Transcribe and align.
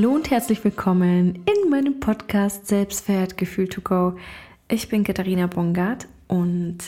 Hallo 0.00 0.14
und 0.14 0.30
herzlich 0.30 0.64
willkommen 0.64 1.44
in 1.44 1.68
meinem 1.68 2.00
Podcast 2.00 2.66
Selbstwertgefühl 2.66 3.68
to 3.68 3.82
go. 3.82 4.16
Ich 4.66 4.88
bin 4.88 5.04
Katharina 5.04 5.46
Bongard 5.46 6.08
und 6.26 6.78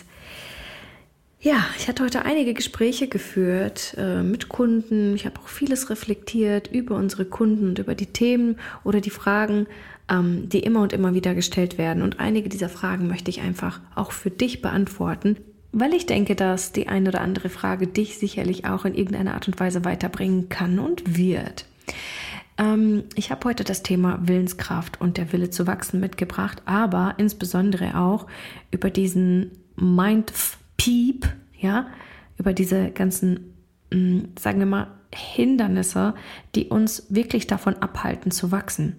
ja, 1.39 1.63
ich 1.77 1.89
hatte 1.89 2.05
heute 2.05 2.25
einige 2.25 2.55
Gespräche 2.55 3.09
geführt 3.09 3.95
äh, 3.99 4.23
mit 4.23 4.49
Kunden. 4.49 5.15
Ich 5.15 5.27
habe 5.27 5.39
auch 5.41 5.49
vieles 5.49 5.91
reflektiert 5.91 6.69
über 6.69 6.97
unsere 6.97 7.27
Kunden 7.27 7.69
und 7.69 7.79
über 7.79 7.95
die 7.95 8.07
Themen 8.07 8.57
oder 8.83 9.03
die 9.03 9.11
Fragen, 9.11 9.67
ähm, 10.09 10.49
die 10.49 10.61
immer 10.61 10.81
und 10.81 10.95
immer 10.95 11.13
wieder 11.13 11.35
gestellt 11.35 11.77
werden. 11.77 12.03
Und 12.03 12.19
einige 12.19 12.49
dieser 12.49 12.71
Fragen 12.71 13.09
möchte 13.09 13.31
ich 13.31 13.43
einfach 13.43 13.83
auch 13.95 14.13
für 14.13 14.31
dich 14.31 14.63
beantworten, 14.63 15.37
weil 15.73 15.93
ich 15.93 16.07
denke, 16.07 16.35
dass 16.35 16.73
die 16.73 16.89
eine 16.89 17.11
oder 17.11 17.21
andere 17.21 17.51
Frage 17.51 17.89
dich 17.89 18.17
sicherlich 18.17 18.65
auch 18.65 18.87
in 18.87 18.95
irgendeiner 18.95 19.35
Art 19.35 19.49
und 19.49 19.61
Weise 19.61 19.85
weiterbringen 19.85 20.49
kann 20.49 20.79
und 20.79 21.19
wird. 21.19 21.67
Ähm, 22.63 23.05
ich 23.15 23.31
habe 23.31 23.49
heute 23.49 23.65
das 23.65 23.83
Thema 23.83 24.21
Willenskraft 24.23 25.01
und 25.01 25.17
der 25.17 25.33
Wille 25.33 25.51
zu 25.51 25.67
wachsen 25.67 26.01
mitgebracht, 26.01 26.63
aber 26.65 27.15
insbesondere 27.19 27.99
auch 27.99 28.27
über 28.71 28.91
diesen 28.91 29.51
Mind 29.77 30.33
Piep, 30.77 31.29
ja, 31.59 31.87
über 32.39 32.53
diese 32.53 32.91
ganzen, 32.91 33.55
mm, 33.93 34.21
sagen 34.39 34.59
wir 34.59 34.67
mal, 34.67 34.89
Hindernisse, 35.15 36.15
die 36.55 36.67
uns 36.67 37.07
wirklich 37.11 37.47
davon 37.47 37.77
abhalten 37.77 38.31
zu 38.31 38.51
wachsen. 38.51 38.97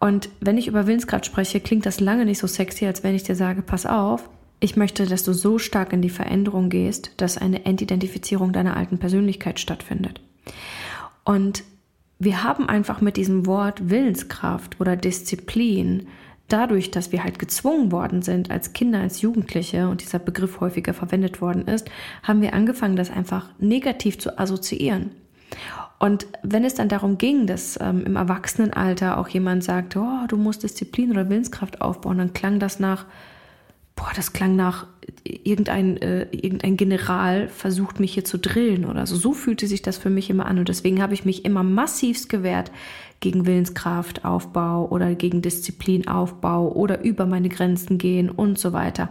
Und 0.00 0.30
wenn 0.40 0.58
ich 0.58 0.68
über 0.68 0.86
Willenskraft 0.86 1.26
spreche, 1.26 1.60
klingt 1.60 1.84
das 1.84 2.00
lange 2.00 2.24
nicht 2.24 2.38
so 2.38 2.46
sexy, 2.46 2.86
als 2.86 3.02
wenn 3.02 3.14
ich 3.14 3.24
dir 3.24 3.34
sage, 3.34 3.62
pass 3.62 3.86
auf, 3.86 4.28
ich 4.60 4.76
möchte, 4.76 5.06
dass 5.06 5.22
du 5.22 5.32
so 5.32 5.58
stark 5.58 5.92
in 5.92 6.02
die 6.02 6.10
Veränderung 6.10 6.68
gehst, 6.68 7.12
dass 7.18 7.38
eine 7.38 7.64
Entidentifizierung 7.64 8.52
deiner 8.52 8.76
alten 8.76 8.98
Persönlichkeit 8.98 9.60
stattfindet. 9.60 10.20
Und 11.24 11.62
wir 12.18 12.42
haben 12.42 12.68
einfach 12.68 13.00
mit 13.00 13.16
diesem 13.16 13.46
Wort 13.46 13.90
Willenskraft 13.90 14.80
oder 14.80 14.96
Disziplin 14.96 16.08
dadurch, 16.48 16.90
dass 16.90 17.12
wir 17.12 17.22
halt 17.22 17.38
gezwungen 17.38 17.92
worden 17.92 18.22
sind 18.22 18.50
als 18.50 18.72
Kinder, 18.72 19.00
als 19.00 19.20
Jugendliche 19.20 19.88
und 19.88 20.02
dieser 20.02 20.18
Begriff 20.18 20.60
häufiger 20.60 20.94
verwendet 20.94 21.40
worden 21.40 21.66
ist, 21.66 21.90
haben 22.22 22.40
wir 22.40 22.54
angefangen, 22.54 22.96
das 22.96 23.10
einfach 23.10 23.50
negativ 23.58 24.18
zu 24.18 24.38
assoziieren. 24.38 25.10
Und 25.98 26.26
wenn 26.42 26.64
es 26.64 26.74
dann 26.74 26.88
darum 26.88 27.18
ging, 27.18 27.46
dass 27.46 27.78
ähm, 27.80 28.04
im 28.06 28.16
Erwachsenenalter 28.16 29.18
auch 29.18 29.28
jemand 29.28 29.64
sagte, 29.64 30.00
oh, 30.00 30.26
du 30.28 30.36
musst 30.36 30.62
Disziplin 30.62 31.10
oder 31.10 31.28
Willenskraft 31.28 31.80
aufbauen, 31.80 32.18
dann 32.18 32.32
klang 32.32 32.60
das 32.60 32.78
nach, 32.78 33.04
boah, 33.98 34.12
das 34.14 34.32
klang 34.32 34.54
nach 34.54 34.86
irgendein, 35.24 35.96
äh, 35.96 36.26
irgendein 36.30 36.76
General 36.76 37.48
versucht 37.48 37.98
mich 37.98 38.14
hier 38.14 38.24
zu 38.24 38.38
drillen 38.38 38.84
oder 38.84 39.06
so. 39.06 39.16
So 39.16 39.32
fühlte 39.32 39.66
sich 39.66 39.82
das 39.82 39.98
für 39.98 40.10
mich 40.10 40.30
immer 40.30 40.46
an 40.46 40.58
und 40.58 40.68
deswegen 40.68 41.02
habe 41.02 41.14
ich 41.14 41.24
mich 41.24 41.44
immer 41.44 41.62
massivst 41.64 42.28
gewehrt 42.28 42.70
gegen 43.20 43.46
Willenskraftaufbau 43.46 44.86
oder 44.90 45.16
gegen 45.16 45.42
Disziplinaufbau 45.42 46.70
oder 46.70 47.02
über 47.02 47.26
meine 47.26 47.48
Grenzen 47.48 47.98
gehen 47.98 48.30
und 48.30 48.60
so 48.60 48.72
weiter. 48.72 49.08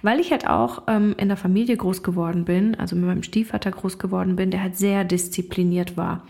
Weil 0.00 0.20
ich 0.20 0.30
halt 0.30 0.48
auch 0.48 0.84
ähm, 0.88 1.14
in 1.18 1.28
der 1.28 1.36
Familie 1.36 1.76
groß 1.76 2.02
geworden 2.02 2.46
bin, 2.46 2.74
also 2.76 2.96
mit 2.96 3.04
meinem 3.04 3.22
Stiefvater 3.22 3.70
groß 3.70 3.98
geworden 3.98 4.36
bin, 4.36 4.50
der 4.50 4.62
halt 4.62 4.78
sehr 4.78 5.04
diszipliniert 5.04 5.98
war, 5.98 6.24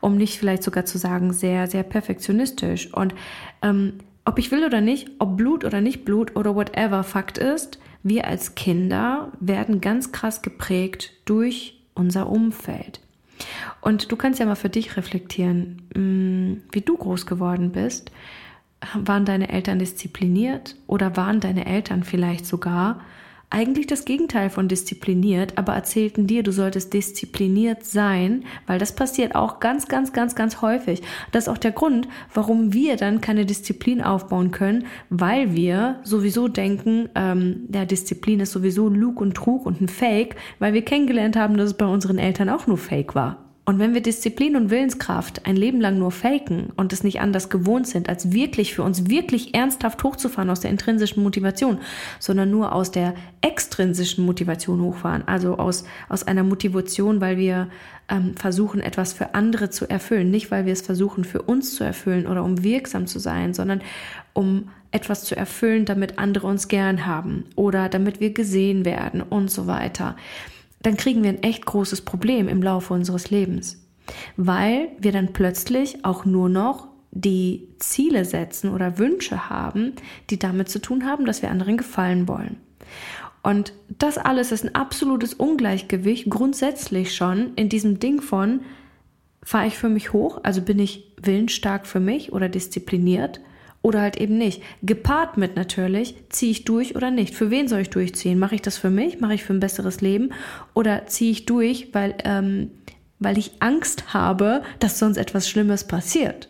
um 0.00 0.18
nicht 0.18 0.38
vielleicht 0.38 0.62
sogar 0.62 0.84
zu 0.84 0.98
sagen 0.98 1.32
sehr, 1.32 1.66
sehr 1.66 1.82
perfektionistisch 1.82 2.92
und 2.92 3.14
ähm, 3.62 3.94
ob 4.26 4.38
ich 4.38 4.50
will 4.50 4.64
oder 4.64 4.82
nicht, 4.82 5.08
ob 5.18 5.36
Blut 5.36 5.64
oder 5.64 5.80
nicht 5.80 6.04
Blut 6.04 6.36
oder 6.36 6.54
whatever, 6.54 7.04
Fakt 7.04 7.38
ist, 7.38 7.78
wir 8.02 8.26
als 8.26 8.54
Kinder 8.54 9.32
werden 9.40 9.80
ganz 9.80 10.12
krass 10.12 10.42
geprägt 10.42 11.12
durch 11.24 11.80
unser 11.94 12.28
Umfeld. 12.28 13.00
Und 13.80 14.10
du 14.10 14.16
kannst 14.16 14.40
ja 14.40 14.46
mal 14.46 14.56
für 14.56 14.68
dich 14.68 14.96
reflektieren, 14.96 15.82
mm, 15.94 16.62
wie 16.72 16.80
du 16.80 16.96
groß 16.96 17.26
geworden 17.26 17.72
bist. 17.72 18.10
Waren 18.94 19.24
deine 19.24 19.48
Eltern 19.48 19.78
diszipliniert 19.78 20.76
oder 20.86 21.16
waren 21.16 21.40
deine 21.40 21.66
Eltern 21.66 22.02
vielleicht 22.02 22.46
sogar 22.46 23.00
eigentlich 23.56 23.86
das 23.86 24.04
Gegenteil 24.04 24.50
von 24.50 24.68
diszipliniert, 24.68 25.56
aber 25.56 25.72
erzählten 25.72 26.26
dir, 26.26 26.42
du 26.42 26.52
solltest 26.52 26.92
diszipliniert 26.92 27.84
sein, 27.84 28.44
weil 28.66 28.78
das 28.78 28.94
passiert 28.94 29.34
auch 29.34 29.60
ganz, 29.60 29.88
ganz, 29.88 30.12
ganz, 30.12 30.34
ganz 30.34 30.60
häufig. 30.60 31.00
Das 31.32 31.44
ist 31.44 31.48
auch 31.48 31.56
der 31.56 31.72
Grund, 31.72 32.06
warum 32.34 32.74
wir 32.74 32.96
dann 32.96 33.22
keine 33.22 33.46
Disziplin 33.46 34.02
aufbauen 34.02 34.50
können, 34.50 34.84
weil 35.08 35.54
wir 35.56 36.00
sowieso 36.02 36.48
denken, 36.48 37.08
ähm, 37.14 37.64
der 37.68 37.86
Disziplin 37.86 38.40
ist 38.40 38.52
sowieso 38.52 38.90
Lug 38.90 39.22
und 39.22 39.32
Trug 39.34 39.64
und 39.64 39.80
ein 39.80 39.88
Fake, 39.88 40.36
weil 40.58 40.74
wir 40.74 40.84
kennengelernt 40.84 41.36
haben, 41.36 41.56
dass 41.56 41.70
es 41.70 41.76
bei 41.78 41.86
unseren 41.86 42.18
Eltern 42.18 42.50
auch 42.50 42.66
nur 42.66 42.76
Fake 42.76 43.14
war. 43.14 43.45
Und 43.68 43.80
wenn 43.80 43.94
wir 43.94 44.00
Disziplin 44.00 44.54
und 44.54 44.70
Willenskraft 44.70 45.44
ein 45.44 45.56
Leben 45.56 45.80
lang 45.80 45.98
nur 45.98 46.12
faken 46.12 46.72
und 46.76 46.92
es 46.92 47.02
nicht 47.02 47.20
anders 47.20 47.48
gewohnt 47.48 47.88
sind, 47.88 48.08
als 48.08 48.30
wirklich 48.30 48.72
für 48.72 48.84
uns 48.84 49.10
wirklich 49.10 49.56
ernsthaft 49.56 50.04
hochzufahren 50.04 50.50
aus 50.50 50.60
der 50.60 50.70
intrinsischen 50.70 51.20
Motivation, 51.24 51.78
sondern 52.20 52.48
nur 52.48 52.72
aus 52.72 52.92
der 52.92 53.14
extrinsischen 53.40 54.24
Motivation 54.24 54.80
hochfahren, 54.80 55.26
also 55.26 55.56
aus, 55.58 55.84
aus 56.08 56.22
einer 56.22 56.44
Motivation, 56.44 57.20
weil 57.20 57.38
wir 57.38 57.68
ähm, 58.08 58.36
versuchen, 58.36 58.80
etwas 58.80 59.12
für 59.12 59.34
andere 59.34 59.68
zu 59.68 59.90
erfüllen, 59.90 60.30
nicht 60.30 60.52
weil 60.52 60.64
wir 60.64 60.72
es 60.72 60.82
versuchen, 60.82 61.24
für 61.24 61.42
uns 61.42 61.74
zu 61.74 61.82
erfüllen 61.82 62.28
oder 62.28 62.44
um 62.44 62.62
wirksam 62.62 63.08
zu 63.08 63.18
sein, 63.18 63.52
sondern 63.52 63.80
um 64.32 64.68
etwas 64.92 65.24
zu 65.24 65.36
erfüllen, 65.36 65.86
damit 65.86 66.20
andere 66.20 66.46
uns 66.46 66.68
gern 66.68 67.04
haben 67.04 67.46
oder 67.56 67.88
damit 67.88 68.20
wir 68.20 68.32
gesehen 68.32 68.84
werden 68.84 69.22
und 69.22 69.50
so 69.50 69.66
weiter 69.66 70.14
dann 70.80 70.96
kriegen 70.96 71.22
wir 71.22 71.30
ein 71.30 71.42
echt 71.42 71.66
großes 71.66 72.02
Problem 72.02 72.48
im 72.48 72.62
Laufe 72.62 72.94
unseres 72.94 73.30
Lebens, 73.30 73.82
weil 74.36 74.88
wir 74.98 75.12
dann 75.12 75.32
plötzlich 75.32 76.04
auch 76.04 76.24
nur 76.24 76.48
noch 76.48 76.88
die 77.10 77.68
Ziele 77.78 78.24
setzen 78.24 78.72
oder 78.72 78.98
Wünsche 78.98 79.48
haben, 79.48 79.94
die 80.30 80.38
damit 80.38 80.68
zu 80.68 80.80
tun 80.80 81.06
haben, 81.06 81.24
dass 81.24 81.42
wir 81.42 81.50
anderen 81.50 81.76
gefallen 81.76 82.28
wollen. 82.28 82.56
Und 83.42 83.72
das 83.98 84.18
alles 84.18 84.52
ist 84.52 84.64
ein 84.64 84.74
absolutes 84.74 85.32
Ungleichgewicht 85.32 86.28
grundsätzlich 86.28 87.14
schon 87.14 87.54
in 87.54 87.68
diesem 87.68 88.00
Ding 88.00 88.20
von, 88.20 88.60
fahre 89.42 89.68
ich 89.68 89.78
für 89.78 89.88
mich 89.88 90.12
hoch, 90.12 90.40
also 90.42 90.60
bin 90.60 90.80
ich 90.80 91.12
willensstark 91.22 91.86
für 91.86 92.00
mich 92.00 92.32
oder 92.32 92.48
diszipliniert 92.48 93.40
oder 93.86 94.00
halt 94.00 94.16
eben 94.16 94.36
nicht. 94.36 94.64
Gepaart 94.82 95.36
mit 95.36 95.54
natürlich, 95.54 96.16
ziehe 96.28 96.50
ich 96.50 96.64
durch 96.64 96.96
oder 96.96 97.12
nicht. 97.12 97.36
Für 97.36 97.52
wen 97.52 97.68
soll 97.68 97.82
ich 97.82 97.90
durchziehen? 97.90 98.36
Mache 98.36 98.56
ich 98.56 98.62
das 98.62 98.76
für 98.76 98.90
mich? 98.90 99.20
Mache 99.20 99.34
ich 99.34 99.44
für 99.44 99.52
ein 99.52 99.60
besseres 99.60 100.00
Leben? 100.00 100.30
Oder 100.74 101.06
ziehe 101.06 101.30
ich 101.30 101.46
durch, 101.46 101.90
weil, 101.94 102.16
ähm, 102.24 102.72
weil 103.20 103.38
ich 103.38 103.52
Angst 103.60 104.12
habe, 104.12 104.62
dass 104.80 104.98
sonst 104.98 105.18
etwas 105.18 105.48
Schlimmes 105.48 105.84
passiert? 105.84 106.48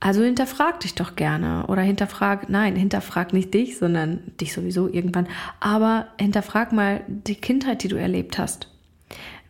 Also 0.00 0.24
hinterfrag 0.24 0.80
dich 0.80 0.96
doch 0.96 1.14
gerne 1.14 1.66
oder 1.68 1.82
hinterfrag, 1.82 2.48
nein, 2.48 2.74
hinterfrag 2.74 3.32
nicht 3.32 3.54
dich, 3.54 3.78
sondern 3.78 4.24
dich 4.40 4.52
sowieso 4.52 4.88
irgendwann, 4.88 5.28
aber 5.60 6.08
hinterfrag 6.18 6.72
mal 6.72 7.02
die 7.06 7.36
Kindheit, 7.36 7.84
die 7.84 7.88
du 7.88 7.96
erlebt 7.96 8.38
hast. 8.38 8.68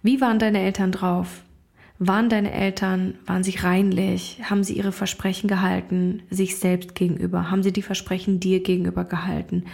Wie 0.02 0.20
waren 0.20 0.38
deine 0.38 0.60
Eltern 0.60 0.92
drauf? 0.92 1.45
Waren 1.98 2.28
deine 2.28 2.52
Eltern, 2.52 3.14
waren 3.24 3.42
sie 3.42 3.56
reinlich? 3.56 4.38
Haben 4.42 4.64
sie 4.64 4.74
ihre 4.74 4.92
Versprechen 4.92 5.48
gehalten, 5.48 6.22
sich 6.28 6.58
selbst 6.58 6.94
gegenüber? 6.94 7.50
Haben 7.50 7.62
sie 7.62 7.72
die 7.72 7.80
Versprechen 7.80 8.38
dir 8.38 8.62
gegenüber 8.62 9.04
gehalten? 9.04 9.64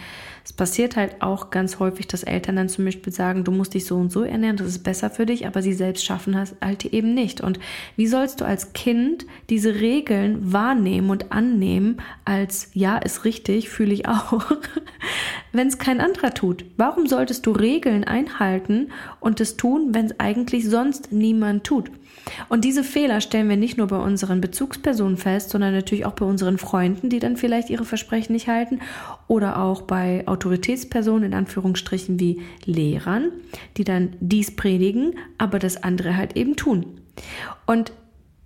Es 0.45 0.53
passiert 0.53 0.95
halt 0.95 1.21
auch 1.21 1.49
ganz 1.49 1.79
häufig, 1.79 2.07
dass 2.07 2.23
Eltern 2.23 2.55
dann 2.55 2.69
zum 2.69 2.85
Beispiel 2.85 3.11
sagen, 3.11 3.43
du 3.43 3.51
musst 3.51 3.73
dich 3.73 3.85
so 3.85 3.97
und 3.97 4.09
so 4.09 4.23
ernähren, 4.23 4.55
das 4.55 4.67
ist 4.67 4.83
besser 4.83 5.09
für 5.09 5.25
dich, 5.25 5.47
aber 5.47 5.61
sie 5.61 5.73
selbst 5.73 6.05
schaffen 6.05 6.31
das 6.31 6.55
halt 6.61 6.85
eben 6.85 7.13
nicht. 7.13 7.41
Und 7.41 7.59
wie 7.97 8.07
sollst 8.07 8.39
du 8.39 8.45
als 8.45 8.71
Kind 8.71 9.25
diese 9.49 9.75
Regeln 9.75 10.53
wahrnehmen 10.53 11.09
und 11.09 11.33
annehmen 11.33 11.97
als, 12.23 12.69
ja, 12.73 12.97
ist 12.97 13.25
richtig, 13.25 13.69
fühle 13.69 13.93
ich 13.93 14.07
auch, 14.07 14.41
wenn 15.51 15.67
es 15.67 15.77
kein 15.77 15.99
anderer 15.99 16.33
tut? 16.33 16.63
Warum 16.77 17.05
solltest 17.07 17.45
du 17.45 17.51
Regeln 17.51 18.05
einhalten 18.05 18.91
und 19.19 19.41
es 19.41 19.57
tun, 19.57 19.89
wenn 19.93 20.05
es 20.05 20.19
eigentlich 20.21 20.69
sonst 20.69 21.11
niemand 21.11 21.65
tut? 21.65 21.91
Und 22.49 22.63
diese 22.65 22.83
Fehler 22.83 23.21
stellen 23.21 23.49
wir 23.49 23.57
nicht 23.57 23.77
nur 23.77 23.87
bei 23.87 23.97
unseren 23.97 24.41
Bezugspersonen 24.41 25.17
fest, 25.17 25.49
sondern 25.49 25.73
natürlich 25.73 26.05
auch 26.05 26.13
bei 26.13 26.25
unseren 26.25 26.57
Freunden, 26.57 27.09
die 27.09 27.19
dann 27.19 27.37
vielleicht 27.37 27.69
ihre 27.69 27.85
Versprechen 27.85 28.33
nicht 28.33 28.47
halten 28.47 28.79
oder 29.27 29.59
auch 29.61 29.83
bei 29.83 30.27
Autoritätspersonen 30.27 31.23
in 31.23 31.33
Anführungsstrichen 31.33 32.19
wie 32.19 32.41
Lehrern, 32.65 33.31
die 33.77 33.83
dann 33.83 34.15
dies 34.19 34.55
predigen, 34.55 35.15
aber 35.37 35.59
das 35.59 35.83
andere 35.83 36.17
halt 36.17 36.35
eben 36.35 36.55
tun. 36.55 36.99
Und 37.65 37.91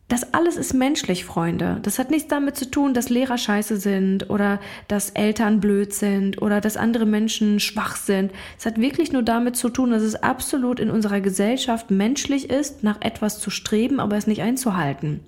das 0.09 0.33
alles 0.33 0.55
ist 0.55 0.73
menschlich, 0.73 1.25
Freunde. 1.25 1.79
Das 1.81 1.99
hat 1.99 2.11
nichts 2.11 2.29
damit 2.29 2.55
zu 2.55 2.71
tun, 2.71 2.93
dass 2.93 3.09
Lehrer 3.09 3.37
scheiße 3.37 3.75
sind 3.75 4.29
oder 4.29 4.61
dass 4.87 5.09
Eltern 5.09 5.59
blöd 5.59 5.93
sind 5.93 6.41
oder 6.41 6.61
dass 6.61 6.77
andere 6.77 7.05
Menschen 7.05 7.59
schwach 7.59 7.97
sind. 7.97 8.31
Es 8.57 8.65
hat 8.65 8.79
wirklich 8.79 9.11
nur 9.11 9.23
damit 9.23 9.57
zu 9.57 9.69
tun, 9.69 9.91
dass 9.91 10.03
es 10.03 10.15
absolut 10.15 10.79
in 10.79 10.89
unserer 10.89 11.19
Gesellschaft 11.19 11.91
menschlich 11.91 12.49
ist, 12.49 12.83
nach 12.83 13.01
etwas 13.01 13.39
zu 13.39 13.49
streben, 13.49 13.99
aber 13.99 14.15
es 14.15 14.27
nicht 14.27 14.41
einzuhalten. 14.41 15.19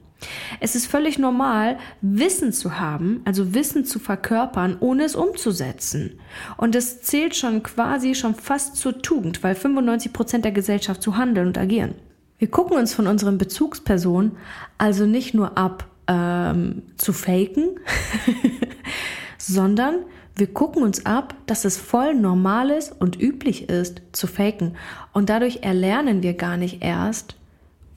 Es 0.62 0.76
ist 0.76 0.86
völlig 0.86 1.18
normal, 1.20 1.78
Wissen 2.02 2.54
zu 2.54 2.80
haben, 2.80 3.22
also 3.26 3.54
Wissen 3.54 3.86
zu 3.86 4.00
verkörpern, 4.00 4.78
ohne 4.80 5.04
es 5.04 5.16
umzusetzen. 5.16 6.20
Und 6.58 6.76
es 6.76 7.02
zählt 7.02 7.36
schon 7.36 7.64
quasi 7.64 8.16
schon 8.16 8.36
fast 8.36 8.78
zur 8.78 9.02
Tugend, 9.02 9.44
weil 9.44 9.56
95 9.56 10.14
Prozent 10.14 10.46
der 10.46 10.52
Gesellschaft 10.52 11.02
zu 11.02 11.18
handeln 11.18 11.48
und 11.48 11.58
agieren. 11.58 11.96
Wir 12.40 12.50
gucken 12.50 12.78
uns 12.78 12.94
von 12.94 13.06
unseren 13.06 13.38
Bezugspersonen 13.38 14.38
also 14.78 15.06
nicht 15.06 15.34
nur 15.34 15.58
ab, 15.58 15.86
ähm, 16.08 16.84
zu 16.98 17.14
faken, 17.14 17.80
sondern 19.38 19.98
wir 20.36 20.48
gucken 20.48 20.84
uns 20.84 21.06
ab, 21.06 21.36
dass 21.48 21.66
es 21.66 21.78
voll 21.78 22.16
normal 22.16 22.70
ist 22.70 22.94
und 23.00 23.20
üblich 23.20 23.68
ist, 23.70 24.02
zu 24.14 24.26
faken. 24.26 24.78
Und 25.12 25.30
dadurch 25.30 25.64
erlernen 25.64 26.24
wir 26.24 26.34
gar 26.34 26.56
nicht 26.56 26.82
erst, 26.82 27.36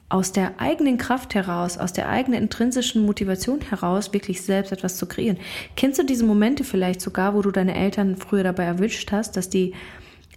aus 0.09 0.33
der 0.33 0.61
eigenen 0.61 0.99
Kraft 0.99 1.35
heraus, 1.35 1.79
aus 1.79 1.95
der 1.95 2.09
eigenen 2.11 2.43
intrinsischen 2.43 3.07
Motivation 3.07 3.61
heraus, 3.63 4.13
wirklich 4.13 4.43
selbst 4.43 4.71
etwas 4.71 4.99
zu 4.99 5.07
kreieren. 5.07 5.39
Kennst 5.75 5.99
du 5.99 6.05
diese 6.05 6.27
Momente 6.27 6.65
vielleicht 6.65 7.01
sogar, 7.01 7.35
wo 7.35 7.41
du 7.41 7.51
deine 7.51 7.75
Eltern 7.75 8.17
früher 8.17 8.43
dabei 8.43 8.65
erwischt 8.65 9.11
hast, 9.11 9.39
dass 9.39 9.49
die, 9.49 9.73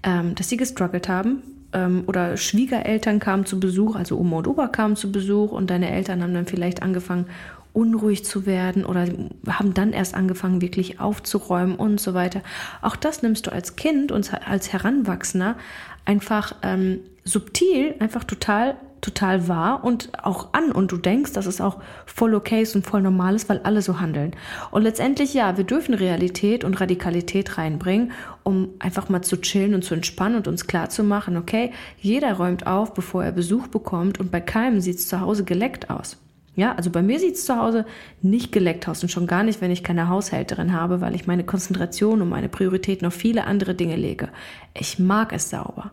ähm, 0.04 0.34
dass 0.36 0.48
sie 0.48 0.56
gestruggelt 0.56 1.10
haben? 1.10 1.55
Ähm, 1.76 2.06
oder 2.08 2.38
Schwiegereltern 2.38 3.20
kamen 3.20 3.46
zu 3.46 3.60
Besuch, 3.60 3.96
also 3.98 4.18
Oma 4.18 4.38
und 4.38 4.48
Opa 4.48 4.68
kamen 4.70 4.96
zu 4.96 5.12
Besuch 5.12 5.52
und 5.52 5.70
deine 5.70 5.92
Eltern 5.92 6.24
haben 6.24 6.34
dann 6.34 6.46
vielleicht 6.48 6.82
angefangen, 6.82 7.26
unruhig 7.74 8.24
zu 8.24 8.46
werden 8.46 8.86
oder 8.86 9.06
haben 9.50 9.74
dann 9.74 9.92
erst 9.92 10.16
angefangen, 10.16 10.62
wirklich 10.62 11.02
aufzuräumen 11.02 11.76
und 11.76 12.00
so 12.00 12.14
weiter. 12.14 12.42
Auch 12.82 12.96
das 12.96 13.22
nimmst 13.22 13.48
du 13.48 13.52
als 13.52 13.76
Kind 13.76 14.14
und 14.14 14.34
als 14.48 14.72
Heranwachsender 14.72 15.58
einfach 16.06 16.56
ähm, 16.62 17.02
subtil, 17.26 17.96
einfach 18.00 18.24
total 18.24 18.78
total 19.06 19.48
wahr 19.48 19.84
und 19.84 20.10
auch 20.24 20.50
an 20.54 20.72
und 20.72 20.92
du 20.92 20.98
denkst, 20.98 21.34
dass 21.34 21.46
es 21.46 21.62
auch 21.62 21.80
voll 22.06 22.34
okay 22.34 22.62
ist 22.64 22.76
und 22.76 22.86
voll 22.86 23.02
normal 23.02 23.36
ist, 23.36 23.48
weil 23.48 23.60
alle 23.60 23.82
so 23.82 24.00
handeln. 24.00 24.36
Und 24.72 24.82
letztendlich 24.82 25.34
ja, 25.34 25.58
wir 25.58 25.64
dürfen 25.64 25.94
Realität 25.94 26.64
und 26.64 26.82
Radikalität 26.82 27.58
reinbringen, 27.58 28.12
um 28.44 28.70
einfach 28.80 29.08
mal 29.10 29.22
zu 29.22 29.38
chillen 29.38 29.76
und 29.76 29.84
zu 29.84 29.94
entspannen 29.94 30.38
und 30.38 30.48
uns 30.48 30.68
klar 30.68 30.90
zu 30.90 31.04
machen, 31.04 31.38
okay, 31.38 31.72
jeder 32.00 32.34
räumt 32.34 32.66
auf, 32.66 32.94
bevor 32.94 33.24
er 33.24 33.32
Besuch 33.32 33.68
bekommt 33.68 34.20
und 34.20 34.32
bei 34.32 34.42
keinem 34.42 34.82
sieht 34.82 34.98
es 34.98 35.08
zu 35.08 35.22
Hause 35.22 35.44
geleckt 35.44 35.90
aus. 35.90 36.18
Ja, 36.56 36.74
also 36.76 36.90
bei 36.90 37.02
mir 37.02 37.20
sieht 37.20 37.36
es 37.36 37.46
zu 37.46 37.58
Hause 37.58 37.86
nicht 38.22 38.54
geleckt 38.54 38.88
aus 38.88 39.04
und 39.04 39.10
schon 39.10 39.28
gar 39.28 39.44
nicht, 39.44 39.60
wenn 39.60 39.72
ich 39.72 39.84
keine 39.84 40.08
Haushälterin 40.08 40.72
habe, 40.72 41.02
weil 41.02 41.14
ich 41.14 41.28
meine 41.28 41.44
Konzentration 41.44 42.22
und 42.22 42.30
meine 42.30 42.48
Prioritäten 42.48 43.06
auf 43.06 43.14
viele 43.14 43.46
andere 43.46 43.76
Dinge 43.76 43.98
lege. 43.98 44.30
Ich 44.74 44.98
mag 44.98 45.34
es 45.34 45.50
sauber 45.50 45.92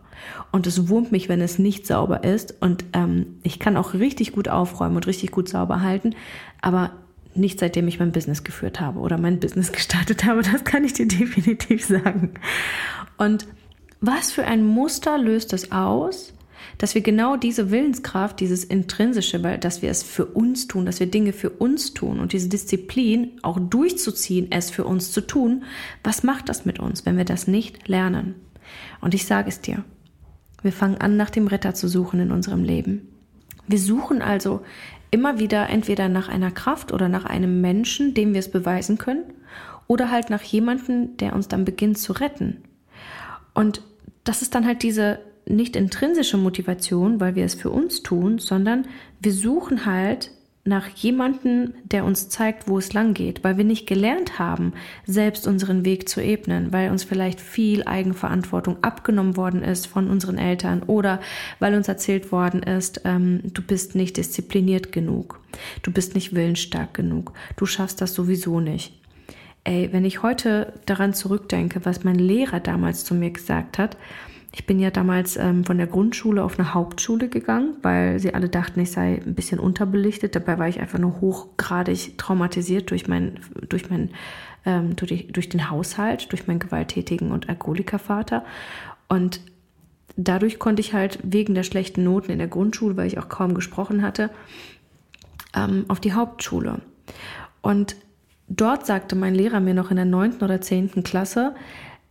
und 0.51 0.65
es 0.65 0.87
wurmt 0.87 1.11
mich, 1.11 1.27
wenn 1.27 1.41
es 1.41 1.59
nicht 1.59 1.85
sauber 1.85 2.23
ist 2.23 2.55
und 2.61 2.85
ähm, 2.93 3.39
ich 3.43 3.59
kann 3.59 3.75
auch 3.75 3.93
richtig 3.93 4.31
gut 4.31 4.47
aufräumen 4.47 4.95
und 4.95 5.05
richtig 5.07 5.31
gut 5.31 5.49
sauber 5.49 5.81
halten, 5.81 6.15
aber 6.61 6.91
nicht 7.35 7.59
seitdem 7.59 7.87
ich 7.87 7.99
mein 7.99 8.13
Business 8.13 8.45
geführt 8.45 8.79
habe 8.79 8.99
oder 8.99 9.17
mein 9.17 9.41
Business 9.41 9.71
gestartet 9.73 10.23
habe, 10.23 10.43
das 10.43 10.63
kann 10.63 10.85
ich 10.85 10.93
dir 10.93 11.07
definitiv 11.07 11.85
sagen. 11.85 12.35
Und 13.17 13.47
was 13.99 14.31
für 14.31 14.45
ein 14.45 14.65
Muster 14.65 15.17
löst 15.17 15.51
es 15.51 15.71
aus, 15.73 16.33
dass 16.77 16.95
wir 16.95 17.01
genau 17.01 17.35
diese 17.35 17.71
Willenskraft, 17.71 18.39
dieses 18.39 18.63
Intrinsische, 18.63 19.43
weil 19.43 19.57
dass 19.57 19.81
wir 19.81 19.89
es 19.89 20.03
für 20.03 20.25
uns 20.25 20.67
tun, 20.67 20.85
dass 20.85 20.99
wir 20.99 21.07
Dinge 21.07 21.33
für 21.33 21.49
uns 21.49 21.93
tun 21.93 22.19
und 22.19 22.33
diese 22.33 22.49
Disziplin 22.49 23.31
auch 23.41 23.59
durchzuziehen, 23.59 24.51
es 24.51 24.69
für 24.69 24.85
uns 24.85 25.11
zu 25.11 25.21
tun, 25.21 25.63
was 26.03 26.23
macht 26.23 26.49
das 26.49 26.65
mit 26.65 26.79
uns, 26.79 27.05
wenn 27.05 27.17
wir 27.17 27.25
das 27.25 27.47
nicht 27.47 27.87
lernen? 27.87 28.35
Und 29.01 29.13
ich 29.13 29.25
sage 29.25 29.49
es 29.49 29.61
dir, 29.61 29.83
wir 30.61 30.71
fangen 30.71 30.97
an, 30.97 31.17
nach 31.17 31.29
dem 31.29 31.47
Retter 31.47 31.73
zu 31.73 31.87
suchen 31.87 32.19
in 32.19 32.31
unserem 32.31 32.63
Leben. 32.63 33.09
Wir 33.67 33.79
suchen 33.79 34.21
also 34.21 34.61
immer 35.11 35.39
wieder 35.39 35.69
entweder 35.69 36.09
nach 36.09 36.27
einer 36.27 36.51
Kraft 36.51 36.91
oder 36.91 37.07
nach 37.07 37.25
einem 37.25 37.61
Menschen, 37.61 38.13
dem 38.13 38.33
wir 38.33 38.39
es 38.39 38.49
beweisen 38.49 38.97
können, 38.97 39.23
oder 39.87 40.09
halt 40.09 40.29
nach 40.29 40.41
jemandem, 40.41 41.17
der 41.17 41.33
uns 41.33 41.47
dann 41.47 41.65
beginnt 41.65 41.99
zu 41.99 42.13
retten. 42.13 42.63
Und 43.53 43.81
das 44.23 44.41
ist 44.41 44.55
dann 44.55 44.65
halt 44.65 44.81
diese 44.81 45.19
nicht 45.45 45.75
intrinsische 45.75 46.37
Motivation, 46.37 47.19
weil 47.19 47.35
wir 47.35 47.45
es 47.45 47.55
für 47.55 47.69
uns 47.69 48.03
tun, 48.03 48.39
sondern 48.39 48.87
wir 49.19 49.33
suchen 49.33 49.85
halt 49.85 50.31
nach 50.65 50.87
jemanden, 50.87 51.73
der 51.83 52.05
uns 52.05 52.29
zeigt, 52.29 52.69
wo 52.69 52.77
es 52.77 52.93
lang 52.93 53.13
geht, 53.13 53.43
weil 53.43 53.57
wir 53.57 53.65
nicht 53.65 53.85
gelernt 53.85 54.39
haben, 54.39 54.73
selbst 55.05 55.45
unseren 55.45 55.83
Weg 55.83 56.07
zu 56.07 56.21
ebnen, 56.21 56.71
weil 56.71 56.89
uns 56.89 57.03
vielleicht 57.03 57.41
viel 57.41 57.83
Eigenverantwortung 57.83 58.81
abgenommen 58.81 59.35
worden 59.35 59.61
ist 59.61 59.87
von 59.87 60.09
unseren 60.09 60.37
Eltern 60.37 60.83
oder 60.83 61.19
weil 61.59 61.75
uns 61.75 61.89
erzählt 61.89 62.31
worden 62.31 62.63
ist, 62.63 63.01
ähm, 63.03 63.41
du 63.43 63.61
bist 63.61 63.95
nicht 63.95 64.15
diszipliniert 64.15 64.93
genug, 64.93 65.41
du 65.81 65.91
bist 65.91 66.15
nicht 66.15 66.33
willensstark 66.33 66.93
genug, 66.93 67.33
du 67.57 67.65
schaffst 67.65 67.99
das 67.99 68.13
sowieso 68.13 68.61
nicht. 68.61 68.93
Ey, 69.65 69.89
wenn 69.91 70.05
ich 70.05 70.23
heute 70.23 70.73
daran 70.85 71.13
zurückdenke, 71.13 71.81
was 71.85 72.05
mein 72.05 72.19
Lehrer 72.19 72.59
damals 72.61 73.03
zu 73.03 73.15
mir 73.15 73.31
gesagt 73.31 73.77
hat, 73.77 73.97
ich 74.55 74.67
bin 74.67 74.79
ja 74.79 74.91
damals 74.91 75.35
ähm, 75.35 75.65
von 75.65 75.79
der 75.79 75.87
Grundschule 75.87 76.43
auf 76.43 76.59
eine 76.59 76.75
Hauptschule 76.75 77.27
gegangen, 77.27 77.75
weil 77.81 78.19
sie 78.19 78.35
alle 78.35 78.49
dachten, 78.49 78.79
ich 78.79 78.91
sei 78.91 79.19
ein 79.25 79.33
bisschen 79.33 79.59
unterbelichtet. 79.59 80.35
Dabei 80.35 80.59
war 80.59 80.67
ich 80.67 80.79
einfach 80.79 80.99
nur 80.99 81.21
hochgradig 81.21 82.19
traumatisiert 82.19 82.91
durch 82.91 83.07
mein, 83.07 83.39
durch 83.67 83.89
mein, 83.89 84.11
ähm, 84.63 84.95
durch, 84.95 85.27
durch 85.31 85.49
den 85.49 85.71
Haushalt, 85.71 86.31
durch 86.31 86.45
meinen 86.45 86.59
gewalttätigen 86.59 87.31
und 87.31 87.49
Alkoholikervater. 87.49 88.45
Und 89.09 89.41
dadurch 90.17 90.59
konnte 90.59 90.81
ich 90.81 90.93
halt 90.93 91.17
wegen 91.23 91.55
der 91.55 91.63
schlechten 91.63 92.03
Noten 92.03 92.31
in 92.31 92.37
der 92.37 92.47
Grundschule, 92.47 92.95
weil 92.95 93.07
ich 93.07 93.17
auch 93.17 93.29
kaum 93.29 93.55
gesprochen 93.55 94.03
hatte, 94.03 94.29
ähm, 95.55 95.85
auf 95.87 95.99
die 95.99 96.13
Hauptschule. 96.13 96.79
Und 97.61 97.95
dort 98.49 98.85
sagte 98.85 99.15
mein 99.15 99.33
Lehrer 99.33 99.61
mir 99.61 99.73
noch 99.73 99.89
in 99.89 99.95
der 99.95 100.05
neunten 100.05 100.43
oder 100.43 100.61
zehnten 100.61 101.01
Klasse, 101.01 101.55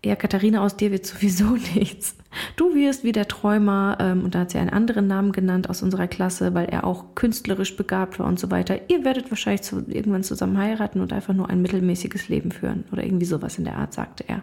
ja, 0.05 0.17
Katharina, 0.17 0.65
aus 0.65 0.77
dir 0.77 0.91
wird 0.91 1.07
sowieso 1.07 1.45
nichts. 1.75 2.17
Du 2.57 2.75
wirst 2.75 3.05
wie 3.05 3.13
der 3.13 3.29
Träumer, 3.29 3.99
ähm, 4.01 4.25
und 4.25 4.35
da 4.35 4.41
hat 4.41 4.51
sie 4.51 4.59
einen 4.59 4.71
anderen 4.71 5.07
Namen 5.07 5.33
genannt 5.33 5.71
aus 5.71 5.83
unserer 5.83 6.09
Klasse, 6.09 6.55
weil 6.55 6.67
er 6.67 6.85
auch 6.85 7.15
künstlerisch 7.15 7.77
begabt 7.77 8.19
war 8.19 8.27
und 8.27 8.41
so 8.41 8.51
weiter. 8.51 8.91
Ihr 8.91 9.05
werdet 9.05 9.31
wahrscheinlich 9.31 9.63
zu, 9.63 9.85
irgendwann 9.87 10.25
zusammen 10.25 10.59
heiraten 10.59 11.01
und 11.01 11.13
einfach 11.13 11.35
nur 11.35 11.49
ein 11.49 11.63
mittelmäßiges 11.63 12.29
Leben 12.29 12.51
führen 12.51 12.85
oder 12.91 13.05
irgendwie 13.05 13.27
sowas 13.27 13.59
in 13.59 13.65
der 13.65 13.77
Art, 13.77 13.93
sagte 13.93 14.25
er. 14.27 14.43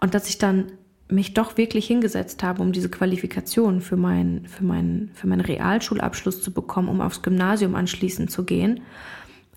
Und 0.00 0.14
dass 0.14 0.28
ich 0.28 0.38
dann 0.38 0.72
mich 1.08 1.34
doch 1.34 1.56
wirklich 1.56 1.86
hingesetzt 1.86 2.42
habe, 2.42 2.62
um 2.62 2.72
diese 2.72 2.88
Qualifikation 2.88 3.80
für 3.80 3.96
meinen 3.96 4.46
für 4.46 4.64
meinen 4.64 5.10
für 5.14 5.26
meinen 5.26 5.40
Realschulabschluss 5.40 6.40
zu 6.40 6.52
bekommen, 6.52 6.88
um 6.88 7.00
aufs 7.00 7.22
Gymnasium 7.22 7.74
anschließend 7.74 8.30
zu 8.30 8.44
gehen, 8.44 8.80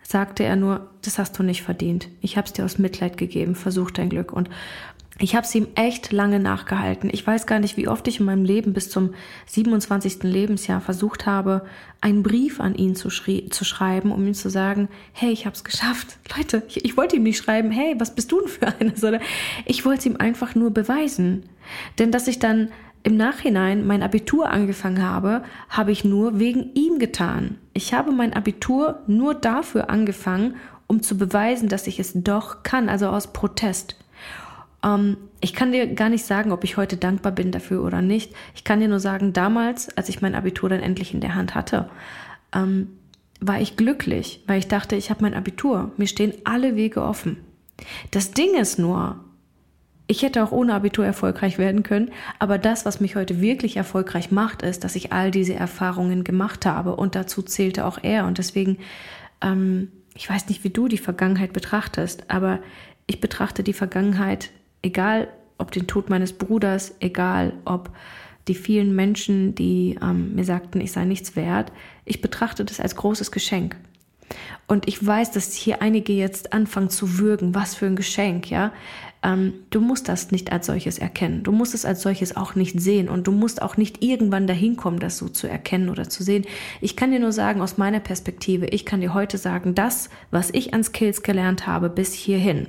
sagte 0.04 0.44
er 0.44 0.56
nur, 0.56 0.90
das 1.02 1.18
hast 1.18 1.38
du 1.40 1.44
nicht 1.44 1.64
verdient. 1.64 2.10
Ich 2.22 2.38
habe 2.38 2.46
es 2.46 2.54
dir 2.54 2.66
aus 2.66 2.78
Mitleid 2.78 3.18
gegeben, 3.18 3.56
versuch 3.56 3.92
dein 3.92 4.10
Glück. 4.10 4.34
Und 4.34 4.50
ich 5.20 5.36
habe 5.36 5.46
es 5.46 5.54
ihm 5.54 5.68
echt 5.76 6.12
lange 6.12 6.40
nachgehalten. 6.40 7.10
Ich 7.14 7.26
weiß 7.26 7.46
gar 7.46 7.60
nicht, 7.60 7.78
wie 7.78 7.88
oft 7.88 8.08
ich 8.08 8.20
in 8.20 8.26
meinem 8.26 8.46
Leben 8.46 8.74
bis 8.74 8.90
zum 8.90 9.14
27. 9.46 10.24
Lebensjahr 10.24 10.82
versucht 10.82 11.28
habe, 11.28 11.66
einen 12.02 12.24
Brief 12.24 12.60
an 12.60 12.74
ihn 12.74 12.96
zu, 12.96 13.10
zu 13.10 13.64
schreiben, 13.64 14.12
um 14.12 14.26
ihm 14.26 14.34
zu 14.34 14.50
sagen, 14.50 14.90
hey, 15.12 15.32
ich 15.32 15.46
habe 15.46 15.56
es 15.56 15.64
geschafft. 15.64 16.18
Leute, 16.36 16.64
ich, 16.68 16.84
ich 16.84 16.98
wollte 16.98 17.18
ihm 17.18 17.24
nicht 17.24 17.38
schreiben, 17.38 17.70
hey, 17.70 17.96
was 18.00 18.16
bist 18.16 18.32
du 18.32 18.40
denn 18.40 18.50
für 18.50 18.68
einer, 18.68 18.96
sondern 18.96 19.22
ich 19.66 19.86
wollte 19.86 20.10
ihm 20.10 20.18
einfach 20.18 20.56
nur 20.56 20.72
beweisen. 20.72 21.44
Denn 22.00 22.12
dass 22.12 22.28
ich 22.28 22.40
dann 22.40 22.70
im 23.04 23.16
Nachhinein 23.16 23.86
mein 23.86 24.02
Abitur 24.02 24.50
angefangen 24.50 25.04
habe, 25.04 25.44
habe 25.70 25.92
ich 25.92 26.04
nur 26.04 26.40
wegen 26.40 26.72
ihm 26.74 26.98
getan. 26.98 27.58
Ich 27.74 27.94
habe 27.94 28.12
mein 28.12 28.34
Abitur 28.34 29.02
nur 29.06 29.36
dafür 29.36 29.90
angefangen, 29.90 30.56
um 30.88 31.04
zu 31.04 31.18
beweisen, 31.18 31.70
dass 31.70 31.86
ich 31.86 32.00
es 32.00 32.14
doch 32.16 32.64
kann, 32.64 32.90
also 32.90 33.08
aus 33.08 33.32
Protest. 33.32 33.98
Ähm, 34.84 35.18
ich 35.42 35.54
kann 35.54 35.72
dir 35.72 35.88
gar 35.88 36.10
nicht 36.10 36.26
sagen, 36.26 36.52
ob 36.52 36.64
ich 36.64 36.78
heute 36.78 36.98
dankbar 36.98 37.32
bin 37.32 37.52
dafür 37.52 37.84
oder 37.84 38.02
nicht. 38.02 38.34
Ich 38.56 38.64
kann 38.64 38.80
dir 38.80 38.88
nur 38.88 39.00
sagen, 39.00 39.34
damals, 39.34 39.96
als 39.98 40.10
ich 40.10 40.22
mein 40.22 40.36
Abitur 40.36 40.70
dann 40.70 40.82
endlich 40.82 41.14
in 41.14 41.22
der 41.22 41.36
Hand 41.36 41.56
hatte, 41.56 41.90
ähm, 42.54 42.90
war 43.40 43.60
ich 43.60 43.76
glücklich, 43.76 44.44
weil 44.48 44.60
ich 44.60 44.68
dachte, 44.68 44.96
ich 44.96 45.10
habe 45.10 45.22
mein 45.22 45.34
Abitur. 45.34 45.92
Mir 45.98 46.08
stehen 46.08 46.34
alle 46.46 46.76
Wege 46.76 47.02
offen. 47.04 47.38
Das 48.12 48.32
Ding 48.32 48.56
ist 48.56 48.80
nur, 48.80 49.20
ich 50.08 50.22
hätte 50.22 50.44
auch 50.44 50.52
ohne 50.52 50.74
Abitur 50.74 51.06
erfolgreich 51.06 51.58
werden 51.58 51.84
können, 51.84 52.12
aber 52.40 52.58
das, 52.58 52.86
was 52.86 53.02
mich 53.02 53.16
heute 53.16 53.42
wirklich 53.42 53.78
erfolgreich 53.78 54.32
macht, 54.32 54.62
ist, 54.62 54.84
dass 54.84 54.96
ich 54.96 55.12
all 55.12 55.32
diese 55.32 55.56
Erfahrungen 55.56 56.24
gemacht 56.24 56.66
habe 56.66 56.96
und 56.96 57.16
dazu 57.16 57.42
zählte 57.42 57.86
auch 57.86 58.00
er. 58.02 58.26
Und 58.28 58.38
deswegen, 58.38 58.78
ähm, 59.42 59.92
ich 60.16 60.30
weiß 60.30 60.48
nicht, 60.48 60.64
wie 60.64 60.70
du 60.70 60.88
die 60.88 60.98
Vergangenheit 60.98 61.52
betrachtest, 61.52 62.30
aber 62.30 62.60
ich 63.08 63.20
betrachte 63.20 63.64
die 63.64 63.74
Vergangenheit 63.74 64.52
egal 64.84 65.30
ob 65.58 65.72
den 65.72 65.88
Tod 65.88 66.10
meines 66.10 66.34
Bruders, 66.34 66.94
egal 67.00 67.54
ob 67.66 67.90
die 68.48 68.56
vielen 68.56 68.96
Menschen, 68.96 69.56
die 69.56 69.98
ähm, 70.02 70.36
mir 70.36 70.44
sagten, 70.44 70.82
ich 70.82 70.92
sei 70.92 71.06
nichts 71.06 71.36
wert, 71.36 71.72
ich 72.06 72.22
betrachte 72.22 72.66
das 72.66 72.80
als 72.80 72.96
großes 72.96 73.32
Geschenk. 73.32 73.78
Und 74.68 74.88
ich 74.88 75.06
weiß, 75.06 75.32
dass 75.32 75.54
hier 75.54 75.82
einige 75.82 76.14
jetzt 76.14 76.54
anfangen 76.54 76.90
zu 76.90 77.18
würgen, 77.20 77.54
was 77.54 77.76
für 77.76 77.86
ein 77.86 77.96
Geschenk, 77.96 78.50
ja. 78.50 78.72
Ähm, 79.22 79.54
du 79.70 79.80
musst 79.80 80.10
das 80.10 80.32
nicht 80.32 80.52
als 80.52 80.66
solches 80.66 80.98
erkennen. 80.98 81.44
Du 81.44 81.52
musst 81.52 81.74
es 81.74 81.86
als 81.86 82.02
solches 82.02 82.36
auch 82.36 82.56
nicht 82.56 82.82
sehen 82.82 83.08
und 83.08 83.28
du 83.28 83.32
musst 83.32 83.62
auch 83.62 83.78
nicht 83.78 84.04
irgendwann 84.04 84.48
dahin 84.48 84.76
kommen, 84.76 85.00
das 85.00 85.18
so 85.18 85.30
zu 85.30 85.48
erkennen 85.48 85.90
oder 85.90 86.10
zu 86.10 86.24
sehen. 86.24 86.46
Ich 86.82 86.96
kann 86.98 87.12
dir 87.12 87.20
nur 87.20 87.32
sagen, 87.32 87.62
aus 87.62 87.78
meiner 87.78 88.00
Perspektive, 88.00 88.66
ich 88.68 88.86
kann 88.86 89.02
dir 89.02 89.14
heute 89.14 89.38
sagen, 89.38 89.76
das, 89.76 90.10
was 90.32 90.50
ich 90.52 90.74
an 90.74 90.84
Skills 90.84 91.24
gelernt 91.24 91.68
habe 91.68 91.90
bis 91.90 92.14
hierhin, 92.14 92.68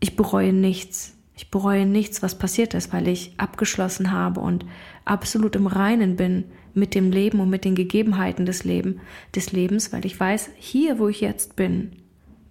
ich 0.00 0.16
bereue 0.16 0.52
nichts. 0.52 1.16
Ich 1.36 1.50
bereue 1.50 1.86
nichts, 1.86 2.22
was 2.22 2.38
passiert 2.38 2.74
ist, 2.74 2.92
weil 2.92 3.08
ich 3.08 3.32
abgeschlossen 3.38 4.12
habe 4.12 4.40
und 4.40 4.66
absolut 5.06 5.56
im 5.56 5.66
Reinen 5.66 6.16
bin 6.16 6.44
mit 6.74 6.94
dem 6.94 7.10
Leben 7.10 7.40
und 7.40 7.48
mit 7.48 7.64
den 7.64 7.74
Gegebenheiten 7.74 8.44
des, 8.44 8.64
Leben, 8.64 9.00
des 9.34 9.52
Lebens, 9.52 9.92
weil 9.92 10.04
ich 10.04 10.18
weiß, 10.18 10.50
hier, 10.56 10.98
wo 10.98 11.08
ich 11.08 11.20
jetzt 11.20 11.56
bin, 11.56 11.92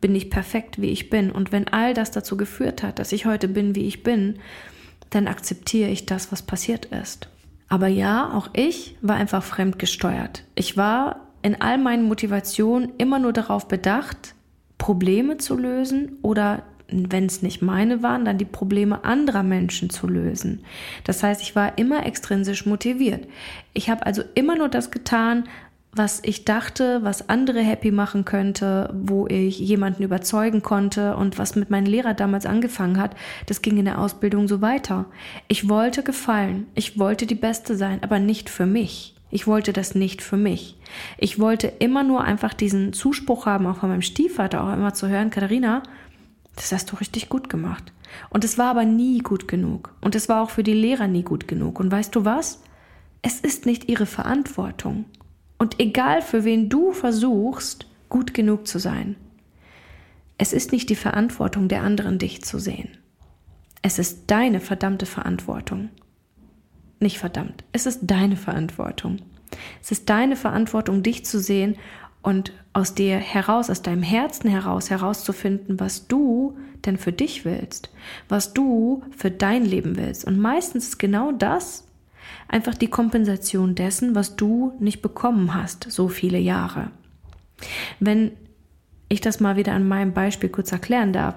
bin 0.02 0.16
ich 0.16 0.30
perfekt, 0.30 0.82
wie 0.82 0.90
ich 0.90 1.10
bin. 1.10 1.32
Und 1.32 1.52
wenn 1.52 1.68
all 1.68 1.94
das 1.94 2.12
dazu 2.12 2.36
geführt 2.38 2.84
hat, 2.84 3.00
dass 3.00 3.12
ich 3.12 3.26
heute 3.26 3.48
bin, 3.48 3.76
wie 3.76 3.86
ich 3.86 4.02
bin, 4.02 4.40
dann 5.10 5.28
akzeptiere 5.28 5.90
ich 5.90 6.06
das, 6.06 6.32
was 6.32 6.42
passiert 6.42 6.86
ist. 6.86 7.30
Aber 7.68 7.88
ja, 7.88 8.34
auch 8.34 8.50
ich 8.54 8.96
war 9.02 9.16
einfach 9.16 9.44
fremdgesteuert. 9.44 10.44
Ich 10.56 10.78
war 10.78 11.28
in 11.42 11.62
all 11.62 11.78
meinen 11.78 12.04
Motivationen 12.08 12.92
immer 12.98 13.20
nur 13.20 13.34
darauf 13.34 13.68
bedacht, 13.68 14.36
Probleme 14.78 15.38
zu 15.38 15.56
lösen 15.56 16.18
oder 16.22 16.64
wenn 16.92 17.26
es 17.26 17.42
nicht 17.42 17.62
meine 17.62 18.04
waren, 18.04 18.26
dann 18.26 18.38
die 18.38 18.46
Probleme 18.46 19.04
anderer 19.04 19.44
Menschen 19.44 19.90
zu 19.90 20.08
lösen. 20.08 20.64
Das 21.04 21.24
heißt, 21.24 21.42
ich 21.42 21.56
war 21.56 21.78
immer 21.78 22.06
extrinsisch 22.06 22.66
motiviert. 22.66 23.28
Ich 23.74 23.90
habe 23.90 24.06
also 24.06 24.24
immer 24.36 24.56
nur 24.56 24.70
das 24.70 24.92
getan, 24.92 25.46
was 25.92 26.22
ich 26.24 26.46
dachte, 26.46 27.00
was 27.02 27.30
andere 27.30 27.62
happy 27.62 27.92
machen 27.92 28.24
könnte, 28.24 28.94
wo 28.94 29.26
ich 29.28 29.58
jemanden 29.58 30.04
überzeugen 30.04 30.62
konnte 30.62 31.16
und 31.16 31.40
was 31.40 31.56
mit 31.56 31.72
meinem 31.72 31.88
Lehrer 31.88 32.14
damals 32.14 32.46
angefangen 32.46 33.02
hat, 33.02 33.16
das 33.48 33.62
ging 33.62 33.78
in 33.78 33.86
der 33.86 34.00
Ausbildung 34.00 34.48
so 34.48 34.62
weiter. 34.62 35.06
Ich 35.48 35.68
wollte 35.68 36.04
gefallen, 36.04 36.68
ich 36.76 37.00
wollte 37.00 37.26
die 37.26 37.36
Beste 37.36 37.76
sein, 37.76 38.04
aber 38.04 38.20
nicht 38.20 38.50
für 38.50 38.68
mich. 38.68 39.16
Ich 39.32 39.48
wollte 39.48 39.74
das 39.74 39.96
nicht 39.96 40.22
für 40.22 40.38
mich. 40.38 40.76
Ich 41.18 41.40
wollte 41.40 41.68
immer 41.80 42.04
nur 42.04 42.24
einfach 42.24 42.54
diesen 42.54 42.94
Zuspruch 42.94 43.46
haben, 43.46 43.68
auch 43.68 43.78
von 43.78 43.90
meinem 43.90 44.02
Stiefvater, 44.02 44.64
auch 44.64 44.74
immer 44.74 44.94
zu 44.94 45.08
hören, 45.08 45.30
Katharina, 45.30 45.84
das 46.56 46.72
hast 46.72 46.92
du 46.92 46.96
richtig 46.98 47.30
gut 47.30 47.50
gemacht. 47.50 47.94
Und 48.30 48.44
es 48.44 48.58
war 48.58 48.72
aber 48.72 48.86
nie 48.86 49.20
gut 49.20 49.48
genug. 49.48 49.94
Und 50.02 50.16
es 50.16 50.30
war 50.30 50.42
auch 50.42 50.50
für 50.50 50.64
die 50.64 50.74
Lehrer 50.74 51.08
nie 51.08 51.24
gut 51.24 51.48
genug. 51.48 51.80
Und 51.80 51.92
weißt 51.92 52.16
du 52.16 52.26
was? 52.26 52.62
Es 53.22 53.40
ist 53.40 53.66
nicht 53.66 53.90
ihre 53.90 54.06
Verantwortung. 54.06 55.06
Und 55.58 55.80
egal 55.80 56.22
für 56.22 56.44
wen 56.44 56.70
du 56.70 56.94
versuchst, 56.94 57.86
gut 58.08 58.34
genug 58.34 58.68
zu 58.68 58.80
sein, 58.80 59.16
es 60.38 60.54
ist 60.54 60.72
nicht 60.72 60.90
die 60.90 60.96
Verantwortung 60.96 61.68
der 61.68 61.84
anderen, 61.84 62.18
dich 62.18 62.44
zu 62.44 62.60
sehen. 62.60 62.98
Es 63.82 64.00
ist 64.00 64.24
deine 64.28 64.62
verdammte 64.62 65.06
Verantwortung. 65.06 65.90
Nicht 67.02 67.18
verdammt, 67.18 67.64
es 67.72 67.86
ist 67.86 68.00
deine 68.04 68.38
Verantwortung. 68.38 69.20
Es 69.82 69.92
ist 69.92 70.10
deine 70.10 70.36
Verantwortung, 70.36 71.04
dich 71.04 71.26
zu 71.26 71.40
sehen 71.40 71.76
und 72.22 72.54
aus 72.74 72.94
dir 72.94 73.18
heraus, 73.18 73.70
aus 73.70 73.82
deinem 73.82 74.04
Herzen 74.04 74.50
heraus 74.50 74.90
herauszufinden, 74.90 75.80
was 75.80 76.08
du 76.08 76.58
denn 76.86 76.98
für 76.98 77.12
dich 77.12 77.46
willst, 77.46 77.90
was 78.30 78.54
du 78.54 79.04
für 79.16 79.32
dein 79.32 79.66
Leben 79.66 79.98
willst. 79.98 80.26
Und 80.26 80.40
meistens 80.40 80.90
ist 80.90 81.00
genau 81.00 81.32
das 81.32 81.86
einfach 82.48 82.76
die 82.76 82.90
Kompensation 82.90 83.76
dessen, 83.76 84.16
was 84.16 84.36
du 84.36 84.74
nicht 84.80 85.02
bekommen 85.02 85.54
hast, 85.54 85.92
so 85.92 86.08
viele 86.08 86.40
Jahre. 86.40 86.92
Wenn 88.00 88.32
ich 89.10 89.22
das 89.22 89.40
mal 89.40 89.56
wieder 89.56 89.74
an 89.74 89.88
meinem 89.88 90.14
Beispiel 90.14 90.50
kurz 90.50 90.72
erklären 90.72 91.12
darf, 91.14 91.36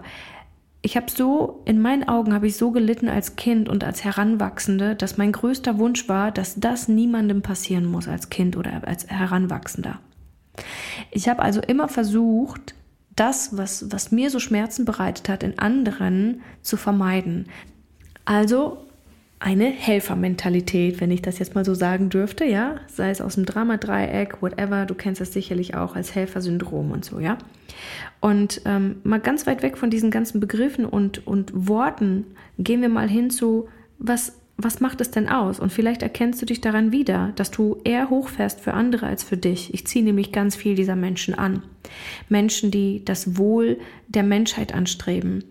ich 0.84 0.96
habe 0.96 1.10
so, 1.10 1.62
in 1.64 1.80
meinen 1.80 2.08
Augen 2.08 2.34
habe 2.34 2.48
ich 2.48 2.56
so 2.56 2.72
gelitten 2.72 3.08
als 3.08 3.36
Kind 3.36 3.68
und 3.68 3.84
als 3.84 4.02
Heranwachsende, 4.02 4.96
dass 4.96 5.16
mein 5.16 5.30
größter 5.30 5.78
Wunsch 5.78 6.08
war, 6.08 6.32
dass 6.32 6.58
das 6.58 6.88
niemandem 6.88 7.40
passieren 7.40 7.86
muss 7.86 8.08
als 8.08 8.30
Kind 8.30 8.56
oder 8.56 8.86
als 8.86 9.06
Heranwachsender. 9.06 10.00
Ich 11.12 11.28
habe 11.28 11.42
also 11.42 11.60
immer 11.60 11.88
versucht, 11.88 12.74
das, 13.14 13.56
was, 13.56 13.92
was 13.92 14.10
mir 14.10 14.30
so 14.30 14.38
Schmerzen 14.38 14.84
bereitet 14.84 15.28
hat, 15.28 15.42
in 15.42 15.58
anderen 15.58 16.40
zu 16.62 16.76
vermeiden. 16.76 17.46
Also 18.24 18.78
eine 19.38 19.66
Helfermentalität, 19.66 21.00
wenn 21.00 21.10
ich 21.10 21.20
das 21.20 21.38
jetzt 21.38 21.54
mal 21.54 21.64
so 21.64 21.74
sagen 21.74 22.08
dürfte, 22.08 22.44
ja, 22.44 22.76
sei 22.86 23.10
es 23.10 23.20
aus 23.20 23.34
dem 23.34 23.44
Dramadreieck, 23.44 24.40
whatever, 24.40 24.86
du 24.86 24.94
kennst 24.94 25.20
das 25.20 25.32
sicherlich 25.32 25.74
auch 25.74 25.96
als 25.96 26.14
Helfersyndrom 26.14 26.92
und 26.92 27.04
so, 27.04 27.18
ja. 27.18 27.38
Und 28.20 28.62
ähm, 28.64 29.00
mal 29.02 29.20
ganz 29.20 29.46
weit 29.46 29.62
weg 29.62 29.76
von 29.76 29.90
diesen 29.90 30.10
ganzen 30.10 30.38
Begriffen 30.38 30.86
und, 30.86 31.26
und 31.26 31.50
Worten 31.54 32.24
gehen 32.56 32.80
wir 32.82 32.88
mal 32.88 33.08
hin 33.08 33.30
zu, 33.30 33.68
was 33.98 34.38
was 34.56 34.80
macht 34.80 35.00
es 35.00 35.10
denn 35.10 35.28
aus? 35.28 35.58
Und 35.58 35.72
vielleicht 35.72 36.02
erkennst 36.02 36.40
du 36.40 36.46
dich 36.46 36.60
daran 36.60 36.92
wieder, 36.92 37.32
dass 37.36 37.50
du 37.50 37.80
eher 37.84 38.10
hochfährst 38.10 38.60
für 38.60 38.74
andere 38.74 39.06
als 39.06 39.24
für 39.24 39.36
dich. 39.36 39.72
Ich 39.74 39.86
ziehe 39.86 40.04
nämlich 40.04 40.30
ganz 40.30 40.56
viel 40.56 40.74
dieser 40.74 40.96
Menschen 40.96 41.34
an. 41.34 41.62
Menschen, 42.28 42.70
die 42.70 43.04
das 43.04 43.36
Wohl 43.36 43.78
der 44.08 44.22
Menschheit 44.22 44.74
anstreben, 44.74 45.42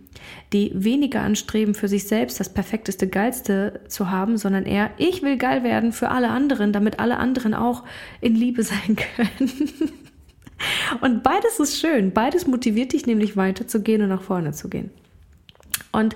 die 0.53 0.71
weniger 0.73 1.21
anstreben, 1.21 1.73
für 1.73 1.87
sich 1.87 2.07
selbst 2.07 2.39
das 2.39 2.53
perfekteste, 2.53 3.07
geilste 3.07 3.81
zu 3.87 4.11
haben, 4.11 4.37
sondern 4.37 4.65
eher, 4.65 4.91
ich 4.97 5.23
will 5.23 5.37
geil 5.37 5.63
werden 5.63 5.91
für 5.91 6.09
alle 6.09 6.29
anderen, 6.29 6.71
damit 6.71 6.99
alle 6.99 7.17
anderen 7.17 7.53
auch 7.53 7.83
in 8.21 8.35
Liebe 8.35 8.63
sein 8.63 8.95
können. 8.95 9.51
Und 11.01 11.23
beides 11.23 11.59
ist 11.59 11.79
schön. 11.79 12.11
Beides 12.11 12.45
motiviert 12.47 12.93
dich 12.93 13.07
nämlich 13.07 13.35
weiterzugehen 13.35 14.03
und 14.03 14.09
nach 14.09 14.21
vorne 14.21 14.51
zu 14.51 14.69
gehen. 14.69 14.91
Und 15.91 16.15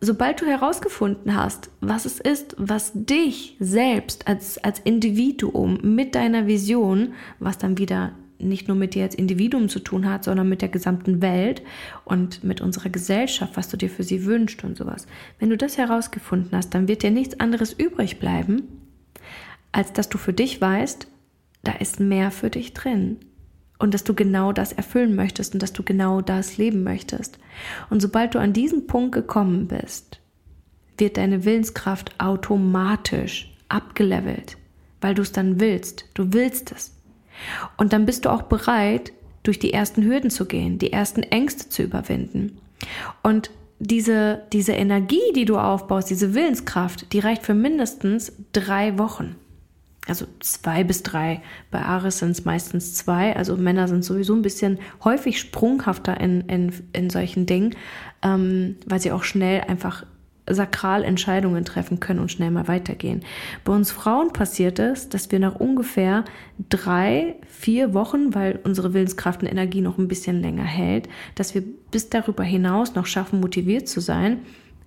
sobald 0.00 0.40
du 0.40 0.46
herausgefunden 0.46 1.34
hast, 1.34 1.70
was 1.80 2.04
es 2.04 2.20
ist, 2.20 2.54
was 2.58 2.92
dich 2.94 3.56
selbst 3.60 4.28
als, 4.28 4.62
als 4.62 4.78
Individuum 4.80 5.78
mit 5.82 6.14
deiner 6.14 6.46
Vision, 6.46 7.14
was 7.38 7.58
dann 7.58 7.78
wieder 7.78 8.12
nicht 8.38 8.68
nur 8.68 8.76
mit 8.76 8.94
dir 8.94 9.04
als 9.04 9.14
Individuum 9.14 9.68
zu 9.68 9.78
tun 9.78 10.08
hat, 10.08 10.24
sondern 10.24 10.48
mit 10.48 10.60
der 10.60 10.68
gesamten 10.68 11.22
Welt 11.22 11.62
und 12.04 12.44
mit 12.44 12.60
unserer 12.60 12.90
Gesellschaft, 12.90 13.56
was 13.56 13.68
du 13.68 13.76
dir 13.76 13.88
für 13.88 14.02
sie 14.02 14.24
wünschst 14.24 14.64
und 14.64 14.76
sowas. 14.76 15.06
Wenn 15.38 15.50
du 15.50 15.56
das 15.56 15.78
herausgefunden 15.78 16.50
hast, 16.52 16.74
dann 16.74 16.88
wird 16.88 17.02
dir 17.02 17.10
nichts 17.10 17.40
anderes 17.40 17.72
übrig 17.72 18.18
bleiben, 18.18 18.64
als 19.72 19.92
dass 19.92 20.08
du 20.08 20.18
für 20.18 20.32
dich 20.32 20.60
weißt, 20.60 21.06
da 21.62 21.72
ist 21.72 22.00
mehr 22.00 22.30
für 22.30 22.50
dich 22.50 22.74
drin 22.74 23.18
und 23.84 23.92
dass 23.92 24.02
du 24.02 24.14
genau 24.14 24.52
das 24.54 24.72
erfüllen 24.72 25.14
möchtest 25.14 25.52
und 25.52 25.62
dass 25.62 25.74
du 25.74 25.82
genau 25.82 26.22
das 26.22 26.56
leben 26.56 26.84
möchtest. 26.84 27.38
Und 27.90 28.00
sobald 28.00 28.34
du 28.34 28.38
an 28.38 28.54
diesen 28.54 28.86
Punkt 28.86 29.12
gekommen 29.12 29.68
bist, 29.68 30.20
wird 30.96 31.18
deine 31.18 31.44
Willenskraft 31.44 32.18
automatisch 32.18 33.54
abgelevelt, 33.68 34.56
weil 35.02 35.14
du 35.14 35.20
es 35.20 35.32
dann 35.32 35.60
willst. 35.60 36.06
Du 36.14 36.32
willst 36.32 36.72
es. 36.72 36.96
Und 37.76 37.92
dann 37.92 38.06
bist 38.06 38.24
du 38.24 38.30
auch 38.30 38.42
bereit, 38.42 39.12
durch 39.42 39.58
die 39.58 39.74
ersten 39.74 40.02
Hürden 40.02 40.30
zu 40.30 40.46
gehen, 40.46 40.78
die 40.78 40.90
ersten 40.90 41.22
Ängste 41.22 41.68
zu 41.68 41.82
überwinden. 41.82 42.56
Und 43.22 43.50
diese, 43.80 44.44
diese 44.54 44.72
Energie, 44.72 45.32
die 45.36 45.44
du 45.44 45.58
aufbaust, 45.58 46.08
diese 46.08 46.32
Willenskraft, 46.32 47.12
die 47.12 47.18
reicht 47.18 47.42
für 47.42 47.52
mindestens 47.52 48.32
drei 48.54 48.96
Wochen 48.96 49.36
also 50.06 50.26
zwei 50.40 50.84
bis 50.84 51.02
drei. 51.02 51.40
Bei 51.70 51.80
Ares 51.80 52.18
sind 52.18 52.30
es 52.30 52.44
meistens 52.44 52.94
zwei. 52.94 53.34
Also 53.36 53.56
Männer 53.56 53.88
sind 53.88 54.04
sowieso 54.04 54.34
ein 54.34 54.42
bisschen 54.42 54.78
häufig 55.02 55.38
sprunghafter 55.38 56.20
in, 56.20 56.42
in, 56.42 56.72
in 56.92 57.10
solchen 57.10 57.46
Dingen, 57.46 57.74
ähm, 58.22 58.76
weil 58.86 59.00
sie 59.00 59.12
auch 59.12 59.24
schnell 59.24 59.62
einfach 59.62 60.04
sakral 60.46 61.04
Entscheidungen 61.04 61.64
treffen 61.64 62.00
können 62.00 62.20
und 62.20 62.30
schnell 62.30 62.50
mal 62.50 62.68
weitergehen. 62.68 63.22
Bei 63.64 63.72
uns 63.72 63.90
Frauen 63.90 64.32
passiert 64.32 64.78
es, 64.78 65.08
dass 65.08 65.32
wir 65.32 65.38
nach 65.38 65.54
ungefähr 65.54 66.24
drei, 66.68 67.36
vier 67.48 67.94
Wochen, 67.94 68.34
weil 68.34 68.60
unsere 68.62 68.92
Willenskraft 68.92 69.42
und 69.42 69.48
Energie 69.48 69.80
noch 69.80 69.96
ein 69.96 70.08
bisschen 70.08 70.42
länger 70.42 70.64
hält, 70.64 71.08
dass 71.34 71.54
wir 71.54 71.62
bis 71.90 72.10
darüber 72.10 72.44
hinaus 72.44 72.94
noch 72.94 73.06
schaffen, 73.06 73.40
motiviert 73.40 73.88
zu 73.88 74.00
sein. 74.00 74.40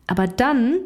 Aber 0.06 0.28
dann 0.28 0.80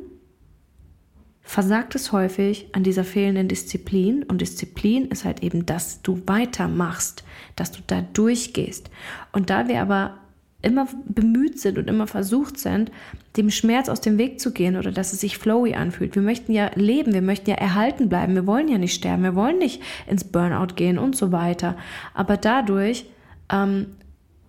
versagt 1.43 1.95
es 1.95 2.12
häufig 2.12 2.67
an 2.74 2.83
dieser 2.83 3.03
fehlenden 3.03 3.48
Disziplin. 3.48 4.24
Und 4.24 4.41
Disziplin 4.41 5.05
ist 5.05 5.25
halt 5.25 5.43
eben, 5.43 5.65
dass 5.65 6.01
du 6.01 6.21
weitermachst, 6.25 7.24
dass 7.55 7.71
du 7.71 7.81
da 7.86 8.01
durchgehst. 8.01 8.89
Und 9.31 9.50
da 9.50 9.67
wir 9.67 9.81
aber 9.81 10.17
immer 10.62 10.88
bemüht 11.05 11.60
sind 11.60 11.77
und 11.77 11.88
immer 11.89 12.07
versucht 12.07 12.60
sind, 12.60 12.91
dem 13.36 13.50
Schmerz 13.50 13.89
aus 13.89 14.01
dem 14.01 14.17
Weg 14.17 14.39
zu 14.39 14.51
gehen 14.51 14.75
oder 14.75 14.91
dass 14.91 15.13
es 15.13 15.21
sich 15.21 15.38
flowy 15.38 15.74
anfühlt. 15.74 16.15
Wir 16.15 16.21
möchten 16.21 16.51
ja 16.51 16.69
leben, 16.75 17.13
wir 17.13 17.21
möchten 17.21 17.50
ja 17.50 17.55
erhalten 17.55 18.10
bleiben, 18.10 18.36
wir 18.36 18.45
wollen 18.45 18.67
ja 18.67 18.77
nicht 18.77 18.93
sterben, 18.93 19.24
wir 19.24 19.36
wollen 19.36 19.57
nicht 19.57 19.81
ins 20.07 20.24
Burnout 20.24 20.75
gehen 20.75 21.00
und 21.00 21.15
so 21.15 21.31
weiter. 21.31 21.77
Aber 22.13 22.38
dadurch 22.38 23.05
ähm, 23.51 23.88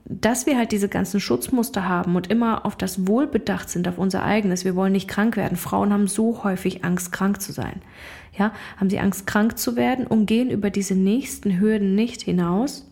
dass 0.04 0.46
wir 0.46 0.56
halt 0.56 0.72
diese 0.72 0.88
ganzen 0.88 1.20
Schutzmuster 1.20 1.88
haben 1.88 2.16
und 2.16 2.30
immer 2.30 2.66
auf 2.66 2.76
das 2.76 3.06
Wohl 3.06 3.26
bedacht 3.26 3.70
sind, 3.70 3.86
auf 3.86 3.98
unser 3.98 4.22
eigenes. 4.24 4.64
Wir 4.64 4.74
wollen 4.74 4.92
nicht 4.92 5.08
krank 5.08 5.36
werden. 5.36 5.56
Frauen 5.56 5.92
haben 5.92 6.08
so 6.08 6.42
häufig 6.44 6.84
Angst, 6.84 7.12
krank 7.12 7.40
zu 7.40 7.52
sein. 7.52 7.80
Ja, 8.36 8.52
haben 8.78 8.90
sie 8.90 8.98
Angst, 8.98 9.26
krank 9.26 9.58
zu 9.58 9.76
werden 9.76 10.06
und 10.06 10.26
gehen 10.26 10.50
über 10.50 10.70
diese 10.70 10.94
nächsten 10.94 11.60
Hürden 11.60 11.94
nicht 11.94 12.22
hinaus. 12.22 12.88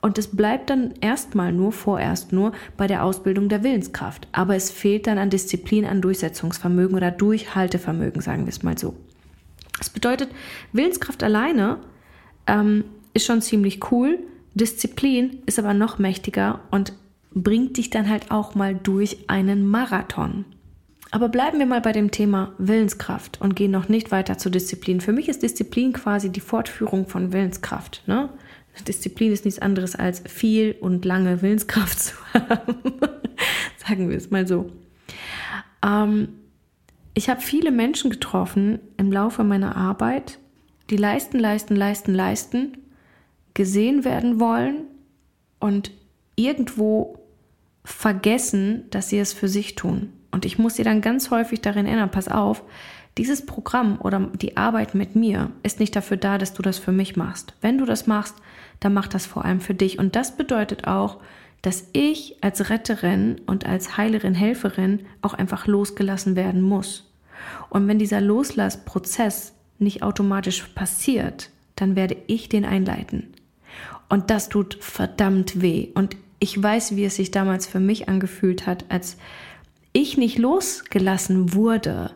Und 0.00 0.18
es 0.18 0.28
bleibt 0.28 0.68
dann 0.68 0.94
erstmal 1.00 1.52
nur, 1.52 1.72
vorerst 1.72 2.32
nur 2.32 2.52
bei 2.76 2.86
der 2.86 3.04
Ausbildung 3.04 3.48
der 3.48 3.62
Willenskraft. 3.62 4.28
Aber 4.32 4.54
es 4.54 4.70
fehlt 4.70 5.06
dann 5.06 5.18
an 5.18 5.30
Disziplin, 5.30 5.86
an 5.86 6.02
Durchsetzungsvermögen 6.02 6.96
oder 6.96 7.10
Durchhaltevermögen, 7.10 8.20
sagen 8.20 8.44
wir 8.44 8.50
es 8.50 8.62
mal 8.62 8.76
so. 8.76 8.94
Das 9.78 9.90
bedeutet, 9.90 10.28
Willenskraft 10.72 11.22
alleine 11.22 11.78
ähm, 12.46 12.84
ist 13.14 13.26
schon 13.26 13.40
ziemlich 13.40 13.90
cool, 13.90 14.18
Disziplin 14.54 15.38
ist 15.46 15.58
aber 15.58 15.74
noch 15.74 15.98
mächtiger 15.98 16.60
und 16.70 16.92
bringt 17.34 17.76
dich 17.76 17.90
dann 17.90 18.08
halt 18.08 18.30
auch 18.30 18.54
mal 18.54 18.74
durch 18.74 19.28
einen 19.28 19.66
Marathon. 19.66 20.44
Aber 21.10 21.28
bleiben 21.28 21.58
wir 21.58 21.66
mal 21.66 21.80
bei 21.80 21.92
dem 21.92 22.10
Thema 22.10 22.54
Willenskraft 22.58 23.40
und 23.40 23.54
gehen 23.54 23.70
noch 23.70 23.88
nicht 23.88 24.10
weiter 24.10 24.38
zur 24.38 24.50
Disziplin. 24.50 25.00
Für 25.00 25.12
mich 25.12 25.28
ist 25.28 25.42
Disziplin 25.42 25.92
quasi 25.92 26.30
die 26.30 26.40
Fortführung 26.40 27.06
von 27.06 27.32
Willenskraft. 27.32 28.02
Ne? 28.06 28.30
Disziplin 28.86 29.32
ist 29.32 29.44
nichts 29.44 29.60
anderes 29.60 29.94
als 29.94 30.22
viel 30.26 30.74
und 30.80 31.04
lange 31.04 31.42
Willenskraft 31.42 32.00
zu 32.00 32.14
haben. 32.34 32.76
Sagen 33.76 34.08
wir 34.08 34.16
es 34.16 34.30
mal 34.30 34.46
so. 34.46 34.70
Ähm, 35.84 36.28
ich 37.14 37.28
habe 37.28 37.42
viele 37.42 37.70
Menschen 37.70 38.10
getroffen 38.10 38.78
im 38.96 39.12
Laufe 39.12 39.44
meiner 39.44 39.76
Arbeit, 39.76 40.38
die 40.88 40.96
leisten, 40.96 41.38
leisten, 41.38 41.76
leisten, 41.76 42.14
leisten, 42.14 42.78
gesehen 43.54 44.04
werden 44.04 44.40
wollen 44.40 44.84
und 45.60 45.90
irgendwo 46.36 47.18
vergessen, 47.84 48.84
dass 48.90 49.08
sie 49.08 49.18
es 49.18 49.32
für 49.32 49.48
sich 49.48 49.74
tun. 49.74 50.12
Und 50.30 50.44
ich 50.44 50.58
muss 50.58 50.76
sie 50.76 50.84
dann 50.84 51.00
ganz 51.00 51.30
häufig 51.30 51.60
darin 51.60 51.86
erinnern, 51.86 52.10
pass 52.10 52.28
auf, 52.28 52.62
dieses 53.18 53.44
Programm 53.44 53.98
oder 54.00 54.30
die 54.40 54.56
Arbeit 54.56 54.94
mit 54.94 55.14
mir 55.14 55.50
ist 55.62 55.80
nicht 55.80 55.94
dafür 55.94 56.16
da, 56.16 56.38
dass 56.38 56.54
du 56.54 56.62
das 56.62 56.78
für 56.78 56.92
mich 56.92 57.16
machst. 57.16 57.52
Wenn 57.60 57.76
du 57.76 57.84
das 57.84 58.06
machst, 58.06 58.36
dann 58.80 58.94
mach 58.94 59.06
das 59.06 59.26
vor 59.26 59.44
allem 59.44 59.60
für 59.60 59.74
dich. 59.74 59.98
Und 59.98 60.16
das 60.16 60.36
bedeutet 60.36 60.86
auch, 60.86 61.18
dass 61.60 61.88
ich 61.92 62.36
als 62.40 62.70
Retterin 62.70 63.40
und 63.46 63.66
als 63.66 63.96
Heilerin, 63.96 64.34
Helferin 64.34 65.00
auch 65.20 65.34
einfach 65.34 65.66
losgelassen 65.66 66.36
werden 66.36 66.62
muss. 66.62 67.12
Und 67.68 67.86
wenn 67.86 67.98
dieser 67.98 68.20
Loslassprozess 68.20 69.52
nicht 69.78 70.02
automatisch 70.02 70.62
passiert, 70.74 71.50
dann 71.76 71.96
werde 71.96 72.16
ich 72.26 72.48
den 72.48 72.64
einleiten. 72.64 73.31
Und 74.12 74.28
das 74.28 74.50
tut 74.50 74.76
verdammt 74.78 75.62
weh. 75.62 75.88
Und 75.94 76.18
ich 76.38 76.62
weiß, 76.62 76.96
wie 76.96 77.06
es 77.06 77.16
sich 77.16 77.30
damals 77.30 77.66
für 77.66 77.80
mich 77.80 78.10
angefühlt 78.10 78.66
hat, 78.66 78.84
als 78.90 79.16
ich 79.94 80.18
nicht 80.18 80.36
losgelassen 80.36 81.54
wurde. 81.54 82.10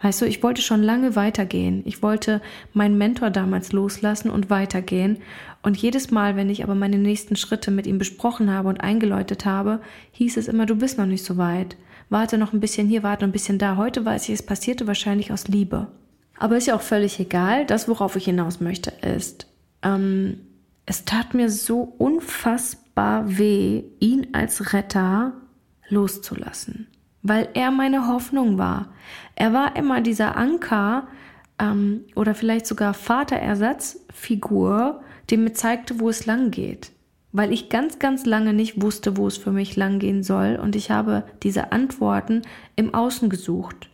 Weißt 0.00 0.22
du, 0.22 0.26
ich 0.26 0.44
wollte 0.44 0.62
schon 0.62 0.84
lange 0.84 1.16
weitergehen. 1.16 1.82
Ich 1.84 2.00
wollte 2.00 2.40
meinen 2.74 2.96
Mentor 2.96 3.30
damals 3.30 3.72
loslassen 3.72 4.30
und 4.30 4.50
weitergehen. 4.50 5.16
Und 5.64 5.76
jedes 5.76 6.12
Mal, 6.12 6.36
wenn 6.36 6.48
ich 6.48 6.62
aber 6.62 6.76
meine 6.76 6.98
nächsten 6.98 7.34
Schritte 7.34 7.72
mit 7.72 7.88
ihm 7.88 7.98
besprochen 7.98 8.48
habe 8.48 8.68
und 8.68 8.80
eingeläutet 8.80 9.44
habe, 9.44 9.80
hieß 10.12 10.36
es 10.36 10.46
immer, 10.46 10.64
du 10.64 10.76
bist 10.76 10.96
noch 10.96 11.06
nicht 11.06 11.24
so 11.24 11.38
weit. 11.38 11.76
Warte 12.08 12.38
noch 12.38 12.52
ein 12.52 12.60
bisschen 12.60 12.86
hier, 12.86 13.02
warte 13.02 13.24
noch 13.24 13.30
ein 13.30 13.32
bisschen 13.32 13.58
da. 13.58 13.76
Heute 13.76 14.04
weiß 14.04 14.28
ich, 14.28 14.34
es 14.34 14.46
passierte 14.46 14.86
wahrscheinlich 14.86 15.32
aus 15.32 15.48
Liebe. 15.48 15.88
Aber 16.38 16.56
ist 16.56 16.68
ja 16.68 16.76
auch 16.76 16.82
völlig 16.82 17.18
egal. 17.18 17.66
Das, 17.66 17.88
worauf 17.88 18.14
ich 18.14 18.26
hinaus 18.26 18.60
möchte, 18.60 18.92
ist, 19.02 19.48
ähm, 19.82 20.36
es 20.86 21.04
tat 21.04 21.34
mir 21.34 21.50
so 21.50 21.94
unfassbar 21.98 23.38
weh, 23.38 23.84
ihn 24.00 24.28
als 24.32 24.72
Retter 24.72 25.34
loszulassen, 25.88 26.88
weil 27.22 27.48
er 27.54 27.70
meine 27.70 28.08
Hoffnung 28.08 28.58
war. 28.58 28.92
Er 29.36 29.52
war 29.52 29.76
immer 29.76 30.00
dieser 30.00 30.36
Anker 30.36 31.06
ähm, 31.58 32.04
oder 32.16 32.34
vielleicht 32.34 32.66
sogar 32.66 32.94
Vaterersatzfigur, 32.94 35.02
die 35.30 35.36
mir 35.36 35.52
zeigte, 35.52 36.00
wo 36.00 36.08
es 36.08 36.26
lang 36.26 36.50
geht. 36.50 36.90
Weil 37.34 37.52
ich 37.52 37.70
ganz, 37.70 37.98
ganz 37.98 38.26
lange 38.26 38.52
nicht 38.52 38.82
wusste, 38.82 39.16
wo 39.16 39.26
es 39.26 39.38
für 39.38 39.52
mich 39.52 39.74
lang 39.76 40.00
gehen 40.00 40.22
soll 40.22 40.58
und 40.60 40.76
ich 40.76 40.90
habe 40.90 41.24
diese 41.42 41.72
Antworten 41.72 42.42
im 42.76 42.92
Außen 42.92 43.30
gesucht. 43.30 43.88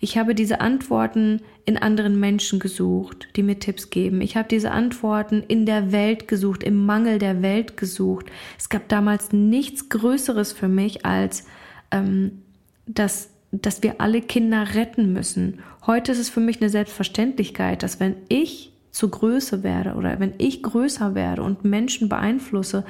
Ich 0.00 0.18
habe 0.18 0.34
diese 0.34 0.60
Antworten 0.60 1.42
in 1.64 1.76
anderen 1.76 2.18
Menschen 2.18 2.58
gesucht, 2.58 3.28
die 3.36 3.42
mir 3.42 3.58
Tipps 3.58 3.90
geben. 3.90 4.20
Ich 4.20 4.36
habe 4.36 4.48
diese 4.48 4.70
Antworten 4.70 5.42
in 5.46 5.66
der 5.66 5.92
Welt 5.92 6.28
gesucht, 6.28 6.62
im 6.62 6.86
Mangel 6.86 7.18
der 7.18 7.42
Welt 7.42 7.76
gesucht. 7.76 8.26
Es 8.58 8.68
gab 8.68 8.88
damals 8.88 9.32
nichts 9.32 9.88
Größeres 9.88 10.52
für 10.52 10.68
mich 10.68 11.04
als 11.04 11.44
ähm, 11.90 12.42
dass, 12.86 13.30
dass 13.52 13.82
wir 13.82 14.00
alle 14.00 14.20
Kinder 14.20 14.74
retten 14.74 15.12
müssen. 15.12 15.60
Heute 15.86 16.12
ist 16.12 16.18
es 16.18 16.28
für 16.28 16.40
mich 16.40 16.60
eine 16.60 16.70
Selbstverständlichkeit, 16.70 17.82
dass 17.82 18.00
wenn 18.00 18.16
ich 18.28 18.72
zu 18.90 19.08
Größe 19.10 19.62
werde 19.62 19.94
oder 19.94 20.18
wenn 20.18 20.34
ich 20.38 20.62
größer 20.62 21.14
werde 21.14 21.42
und 21.42 21.64
Menschen 21.64 22.08
beeinflusse 22.08 22.84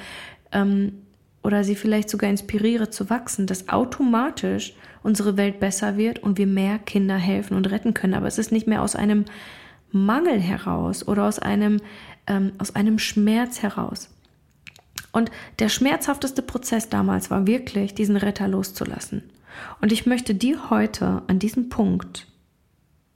ähm, 0.53 1.03
oder 1.49 1.65
sie 1.65 1.77
vielleicht 1.77 2.11
sogar 2.11 2.29
inspiriere 2.29 2.91
zu 2.91 3.09
wachsen, 3.09 3.47
dass 3.47 3.71
automatisch 3.71 4.75
unsere 5.03 5.39
Welt 5.39 5.61
besser 5.61 5.97
wird 5.97 6.19
und 6.19 6.37
wir 6.37 6.47
mehr 6.47 6.79
Kinder 6.79 7.17
helfen 7.17 7.57
und 7.57 7.71
retten 7.71 7.95
können. 7.95 8.13
Aber 8.13 8.27
es 8.27 8.37
ist 8.37 8.53
nicht 8.53 8.67
mehr 8.67 8.83
aus 8.83 8.95
einem 8.95 9.25
Mangel 9.91 10.39
heraus 10.39 11.09
oder 11.09 11.25
aus 11.25 11.39
einem, 11.39 11.81
ähm, 12.27 12.53
aus 12.59 12.77
einem 12.77 12.99
Schmerz 12.99 13.63
heraus. 13.63 14.11
Und 15.13 15.31
der 15.59 15.71
schmerzhafteste 15.71 16.43
Prozess 16.43 16.91
damals 16.91 17.31
war 17.31 17.47
wirklich, 17.47 17.95
diesen 17.95 18.19
Retter 18.19 18.47
loszulassen. 18.47 19.23
Und 19.81 19.91
ich 19.91 20.05
möchte 20.05 20.35
dir 20.35 20.69
heute 20.69 21.23
an 21.29 21.39
diesem 21.39 21.71
Punkt 21.71 22.27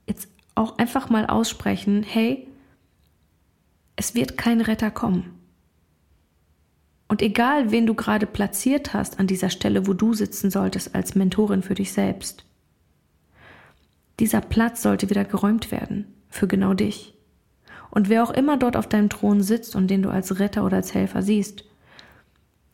jetzt 0.07 0.27
auch 0.55 0.79
einfach 0.79 1.07
mal 1.11 1.27
aussprechen, 1.27 2.01
hey, 2.01 2.47
es 3.95 4.15
wird 4.15 4.39
kein 4.39 4.59
Retter 4.59 4.89
kommen. 4.89 5.42
Und 7.13 7.21
egal, 7.21 7.69
wen 7.69 7.85
du 7.85 7.93
gerade 7.93 8.25
platziert 8.25 8.95
hast 8.95 9.19
an 9.19 9.27
dieser 9.27 9.51
Stelle, 9.51 9.85
wo 9.85 9.93
du 9.93 10.15
sitzen 10.15 10.49
solltest 10.49 10.95
als 10.95 11.13
Mentorin 11.13 11.61
für 11.61 11.75
dich 11.75 11.93
selbst, 11.93 12.43
dieser 14.19 14.41
Platz 14.41 14.81
sollte 14.81 15.11
wieder 15.11 15.23
geräumt 15.23 15.71
werden 15.71 16.07
für 16.31 16.47
genau 16.47 16.73
dich. 16.73 17.13
Und 17.91 18.09
wer 18.09 18.23
auch 18.23 18.31
immer 18.31 18.57
dort 18.57 18.75
auf 18.75 18.89
deinem 18.89 19.09
Thron 19.09 19.43
sitzt 19.43 19.75
und 19.75 19.89
den 19.89 20.01
du 20.01 20.09
als 20.09 20.39
Retter 20.39 20.65
oder 20.65 20.77
als 20.77 20.95
Helfer 20.95 21.21
siehst, 21.21 21.65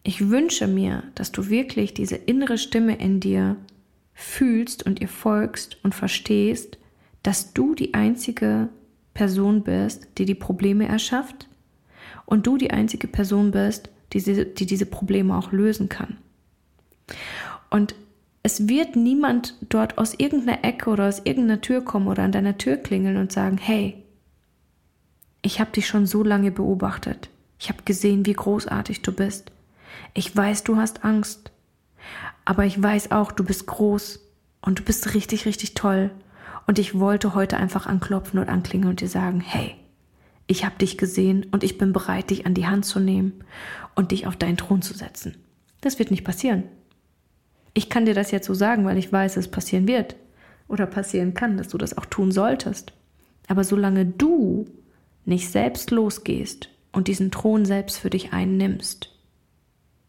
ich 0.03 0.29
wünsche 0.29 0.67
mir, 0.67 1.03
dass 1.15 1.33
du 1.33 1.49
wirklich 1.49 1.93
diese 1.93 2.15
innere 2.15 2.57
Stimme 2.57 2.95
in 2.95 3.19
dir 3.19 3.57
fühlst 4.13 4.85
und 4.85 5.01
ihr 5.01 5.09
folgst 5.09 5.83
und 5.83 5.93
verstehst, 5.93 6.77
dass 7.23 7.51
du 7.51 7.75
die 7.75 7.93
einzige 7.93 8.69
Person 9.13 9.63
bist, 9.63 10.07
die 10.17 10.23
die 10.23 10.33
Probleme 10.33 10.87
erschafft 10.87 11.49
und 12.25 12.47
du 12.47 12.55
die 12.55 12.71
einzige 12.71 13.09
Person 13.09 13.51
bist, 13.51 13.89
die, 14.13 14.19
sie, 14.19 14.45
die 14.45 14.65
diese 14.65 14.85
Probleme 14.85 15.37
auch 15.37 15.51
lösen 15.51 15.89
kann. 15.89 16.17
Und 17.69 17.95
es 18.43 18.67
wird 18.67 18.95
niemand 18.95 19.55
dort 19.69 19.97
aus 19.97 20.13
irgendeiner 20.17 20.63
Ecke 20.63 20.89
oder 20.89 21.07
aus 21.07 21.19
irgendeiner 21.23 21.61
Tür 21.61 21.81
kommen 21.83 22.07
oder 22.07 22.23
an 22.23 22.31
deiner 22.31 22.57
Tür 22.57 22.77
klingeln 22.77 23.17
und 23.17 23.31
sagen, 23.31 23.57
hey, 23.57 24.03
ich 25.41 25.59
habe 25.59 25.71
dich 25.71 25.87
schon 25.87 26.05
so 26.05 26.23
lange 26.23 26.51
beobachtet. 26.51 27.29
Ich 27.59 27.69
habe 27.69 27.83
gesehen, 27.83 28.25
wie 28.25 28.33
großartig 28.33 29.01
du 29.01 29.11
bist. 29.11 29.51
Ich 30.13 30.35
weiß, 30.35 30.63
du 30.63 30.77
hast 30.77 31.03
Angst. 31.03 31.51
Aber 32.45 32.65
ich 32.65 32.81
weiß 32.81 33.11
auch, 33.11 33.31
du 33.31 33.43
bist 33.43 33.67
groß 33.67 34.19
und 34.61 34.79
du 34.79 34.83
bist 34.83 35.13
richtig, 35.13 35.45
richtig 35.45 35.73
toll. 35.73 36.11
Und 36.67 36.79
ich 36.79 36.97
wollte 36.97 37.35
heute 37.35 37.57
einfach 37.57 37.85
anklopfen 37.85 38.39
und 38.39 38.49
anklingeln 38.49 38.91
und 38.91 39.01
dir 39.01 39.07
sagen, 39.07 39.41
hey, 39.41 39.75
ich 40.49 40.65
habe 40.65 40.79
dich 40.79 40.97
gesehen 40.97 41.45
und 41.51 41.63
ich 41.63 41.77
bin 41.77 41.93
bereit, 41.93 42.31
dich 42.31 42.47
an 42.47 42.55
die 42.55 42.65
Hand 42.65 42.83
zu 42.83 42.99
nehmen 42.99 43.43
und 43.93 44.09
dich 44.09 44.25
auf 44.25 44.35
deinen 44.35 44.57
Thron 44.57 44.81
zu 44.81 44.95
setzen. 44.95 45.37
Das 45.79 45.99
wird 45.99 46.09
nicht 46.09 46.23
passieren. 46.23 46.63
Ich 47.75 47.87
kann 47.87 48.05
dir 48.05 48.15
das 48.15 48.31
jetzt 48.31 48.47
so 48.47 48.55
sagen, 48.55 48.83
weil 48.83 48.97
ich 48.97 49.13
weiß, 49.13 49.37
es 49.37 49.47
passieren 49.47 49.87
wird 49.87 50.15
oder 50.67 50.87
passieren 50.87 51.35
kann, 51.35 51.55
dass 51.57 51.67
du 51.67 51.77
das 51.77 51.95
auch 51.95 52.07
tun 52.07 52.31
solltest. 52.31 52.93
Aber 53.47 53.63
solange 53.63 54.07
du 54.07 54.65
nicht 55.23 55.51
selbst 55.51 55.91
losgehst 55.91 56.69
und 56.91 57.07
diesen 57.07 57.29
Thron 57.29 57.63
selbst 57.65 57.99
für 57.99 58.09
dich 58.09 58.33
einnimmst, 58.33 59.15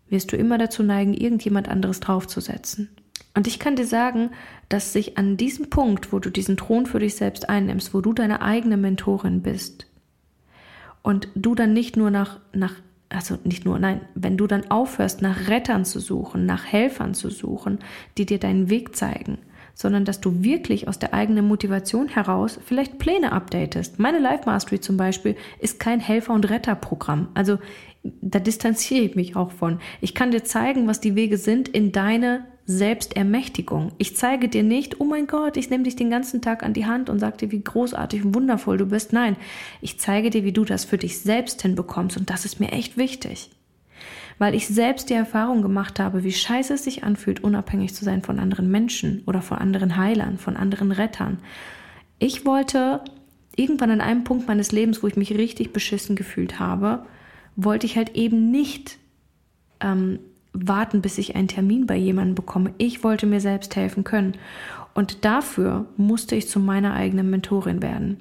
wirst 0.09 0.33
du 0.33 0.39
immer 0.39 0.57
dazu 0.57 0.83
neigen, 0.83 1.13
irgendjemand 1.13 1.69
anderes 1.69 2.01
draufzusetzen. 2.01 2.89
Und 3.35 3.47
ich 3.47 3.59
kann 3.59 3.77
dir 3.77 3.87
sagen, 3.87 4.31
dass 4.71 4.95
sich 4.95 5.19
an 5.19 5.37
diesem 5.37 5.69
Punkt, 5.69 6.15
wo 6.15 6.19
du 6.19 6.31
diesen 6.31 6.57
Thron 6.57 6.87
für 6.87 6.99
dich 6.99 7.15
selbst 7.15 7.51
einnimmst, 7.51 7.93
wo 7.93 8.01
du 8.01 8.15
deine 8.15 8.41
eigene 8.41 8.79
Mentorin 8.79 9.43
bist 9.43 9.90
und 11.03 11.29
du 11.35 11.55
dann 11.55 11.73
nicht 11.73 11.97
nur 11.97 12.11
nach, 12.11 12.39
nach 12.53 12.75
also 13.09 13.39
nicht 13.45 13.65
nur, 13.65 13.79
nein, 13.79 14.03
wenn 14.15 14.37
du 14.37 14.47
dann 14.47 14.71
aufhörst, 14.71 15.21
nach 15.21 15.49
Rettern 15.49 15.85
zu 15.85 15.99
suchen, 15.99 16.47
nach 16.47 16.65
Helfern 16.65 17.13
zu 17.13 17.29
suchen, 17.29 17.81
die 18.17 18.25
dir 18.25 18.39
deinen 18.39 18.71
Weg 18.71 18.95
zeigen, 18.95 19.39
sondern 19.75 20.05
dass 20.05 20.21
du 20.21 20.45
wirklich 20.45 20.87
aus 20.87 20.99
der 20.99 21.13
eigenen 21.13 21.49
Motivation 21.49 22.07
heraus 22.07 22.61
vielleicht 22.65 22.99
Pläne 22.99 23.33
updatest. 23.33 23.99
Meine 23.99 24.21
Life 24.21 24.45
Mastery 24.47 24.81
zum 24.81 24.97
Beispiel 24.97 25.37
ist 25.59 25.81
kein 25.81 26.01
Helfer- 26.01 26.35
und 26.35 26.49
Retterprogramm. 26.49 27.29
Also 27.35 27.59
da 28.03 28.39
distanziere 28.39 29.05
ich 29.05 29.15
mich 29.15 29.37
auch 29.37 29.51
von. 29.51 29.79
Ich 30.01 30.15
kann 30.15 30.31
dir 30.31 30.45
zeigen, 30.45 30.87
was 30.87 31.01
die 31.01 31.15
Wege 31.15 31.37
sind 31.37 31.69
in 31.69 31.93
deine 31.93 32.47
Selbstermächtigung. 32.65 33.93
Ich 33.99 34.17
zeige 34.17 34.49
dir 34.49 34.63
nicht, 34.63 35.01
oh 35.01 35.05
mein 35.05 35.27
Gott, 35.27 35.57
ich 35.57 35.71
nehme 35.71 35.85
dich 35.85 35.97
den 35.97 36.11
ganzen 36.11 36.41
Tag 36.41 36.63
an 36.63 36.73
die 36.73 36.87
Hand 36.87 37.11
und 37.11 37.19
sage 37.19 37.39
dir, 37.39 37.51
wie 37.51 37.63
großartig 37.63 38.25
und 38.25 38.35
wundervoll 38.35 38.79
du 38.79 38.87
bist. 38.87 39.13
Nein, 39.13 39.37
ich 39.81 39.99
zeige 39.99 40.31
dir, 40.31 40.45
wie 40.45 40.53
du 40.53 40.65
das 40.65 40.85
für 40.85 40.97
dich 40.97 41.19
selbst 41.19 41.63
hinbekommst 41.63 42.17
und 42.17 42.31
das 42.31 42.45
ist 42.45 42.61
mir 42.61 42.73
echt 42.73 42.97
wichtig. 42.97 43.51
Weil 44.39 44.55
ich 44.55 44.69
selbst 44.69 45.11
die 45.11 45.15
Erfahrung 45.15 45.61
gemacht 45.61 45.99
habe, 45.99 46.25
wie 46.25 46.33
scheiße 46.33 46.75
es 46.75 46.85
sich 46.85 47.05
anfühlt, 47.05 47.45
unabhängig 47.45 47.95
zu 47.95 48.05
sein 48.05 48.23
von 48.23 48.39
anderen 48.39 48.71
Menschen 48.71 49.23
oder 49.27 49.43
von 49.43 49.59
anderen 49.59 49.97
Heilern, 49.97 50.39
von 50.39 50.57
anderen 50.57 50.93
Rettern. 50.93 51.39
Ich 52.19 52.47
wollte 52.47 53.03
irgendwann 53.57 53.91
an 53.91 54.01
einem 54.01 54.25
Punkt 54.25 54.49
meines 54.49 54.73
Lebens, 54.73 55.03
wo 55.03 55.09
ich 55.09 55.17
mich 55.17 55.37
richtig 55.37 55.73
beschissen 55.73 56.17
gefühlt 56.17 56.59
habe, 56.59 57.05
wollte 57.57 57.87
ich 57.87 57.97
halt 57.97 58.17
eben 58.17 58.51
nicht 58.51 58.99
ähm, 59.81 60.19
warten, 60.53 61.03
bis 61.03 61.19
ich 61.19 61.37
einen 61.37 61.49
Termin 61.49 61.87
bei 61.87 61.97
jemandem 61.97 62.35
bekomme. 62.35 62.75
Ich 62.79 63.05
wollte 63.05 63.27
mir 63.27 63.41
selbst 63.41 63.77
helfen 63.77 64.05
können. 64.05 64.35
Und 64.95 65.25
dafür 65.25 65.87
musste 65.97 66.35
ich 66.35 66.49
zu 66.49 66.59
meiner 66.59 66.95
eigenen 66.95 67.31
Mentorin 67.31 67.83
werden. 67.83 68.19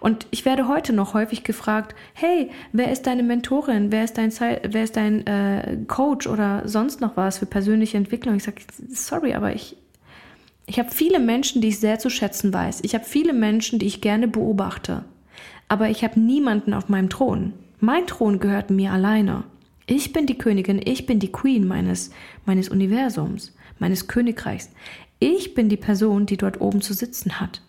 Und 0.00 0.26
ich 0.32 0.44
werde 0.44 0.66
heute 0.66 0.92
noch 0.92 1.14
häufig 1.14 1.44
gefragt, 1.44 1.94
hey, 2.12 2.50
wer 2.72 2.90
ist 2.90 3.06
deine 3.06 3.22
Mentorin? 3.22 3.92
Wer 3.92 4.04
ist 4.04 4.18
dein, 4.18 4.32
wer 4.32 4.84
ist 4.84 4.96
dein 4.96 5.26
äh, 5.26 5.78
Coach 5.86 6.26
oder 6.26 6.68
sonst 6.68 7.00
noch 7.00 7.16
was 7.16 7.38
für 7.38 7.46
persönliche 7.46 7.96
Entwicklung? 7.96 8.36
Ich 8.36 8.44
sage, 8.44 8.62
sorry, 8.88 9.34
aber 9.34 9.54
ich, 9.54 9.76
ich 10.66 10.78
habe 10.78 10.90
viele 10.90 11.20
Menschen, 11.20 11.62
die 11.62 11.68
ich 11.68 11.78
sehr 11.78 12.00
zu 12.00 12.10
schätzen 12.10 12.52
weiß. 12.52 12.80
Ich 12.82 12.94
habe 12.94 13.04
viele 13.04 13.32
Menschen, 13.32 13.78
die 13.78 13.86
ich 13.86 14.00
gerne 14.00 14.26
beobachte. 14.26 15.04
Aber 15.68 15.88
ich 15.88 16.02
habe 16.02 16.18
niemanden 16.18 16.74
auf 16.74 16.88
meinem 16.88 17.08
Thron. 17.08 17.52
Mein 17.80 18.06
Thron 18.06 18.38
gehört 18.38 18.70
mir 18.70 18.92
alleine. 18.92 19.44
Ich 19.86 20.12
bin 20.12 20.26
die 20.26 20.36
Königin, 20.36 20.80
ich 20.84 21.06
bin 21.06 21.18
die 21.18 21.32
Queen 21.32 21.66
meines, 21.66 22.10
meines 22.44 22.68
Universums, 22.68 23.54
meines 23.78 24.06
Königreichs. 24.06 24.70
Ich 25.18 25.54
bin 25.54 25.70
die 25.70 25.78
Person, 25.78 26.26
die 26.26 26.36
dort 26.36 26.60
oben 26.60 26.82
zu 26.82 26.92
sitzen 26.92 27.40
hat. 27.40 27.62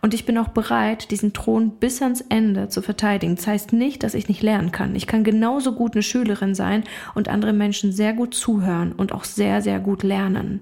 Und 0.00 0.14
ich 0.14 0.24
bin 0.24 0.38
auch 0.38 0.48
bereit, 0.48 1.10
diesen 1.10 1.34
Thron 1.34 1.70
bis 1.70 2.00
ans 2.00 2.22
Ende 2.22 2.70
zu 2.70 2.80
verteidigen. 2.80 3.36
Das 3.36 3.46
heißt 3.46 3.74
nicht, 3.74 4.02
dass 4.02 4.14
ich 4.14 4.26
nicht 4.26 4.42
lernen 4.42 4.72
kann. 4.72 4.96
Ich 4.96 5.06
kann 5.06 5.22
genauso 5.22 5.72
gut 5.72 5.92
eine 5.92 6.02
Schülerin 6.02 6.54
sein 6.54 6.84
und 7.14 7.28
andere 7.28 7.52
Menschen 7.52 7.92
sehr 7.92 8.14
gut 8.14 8.34
zuhören 8.34 8.92
und 8.92 9.12
auch 9.12 9.24
sehr, 9.24 9.60
sehr 9.60 9.80
gut 9.80 10.02
lernen. 10.02 10.60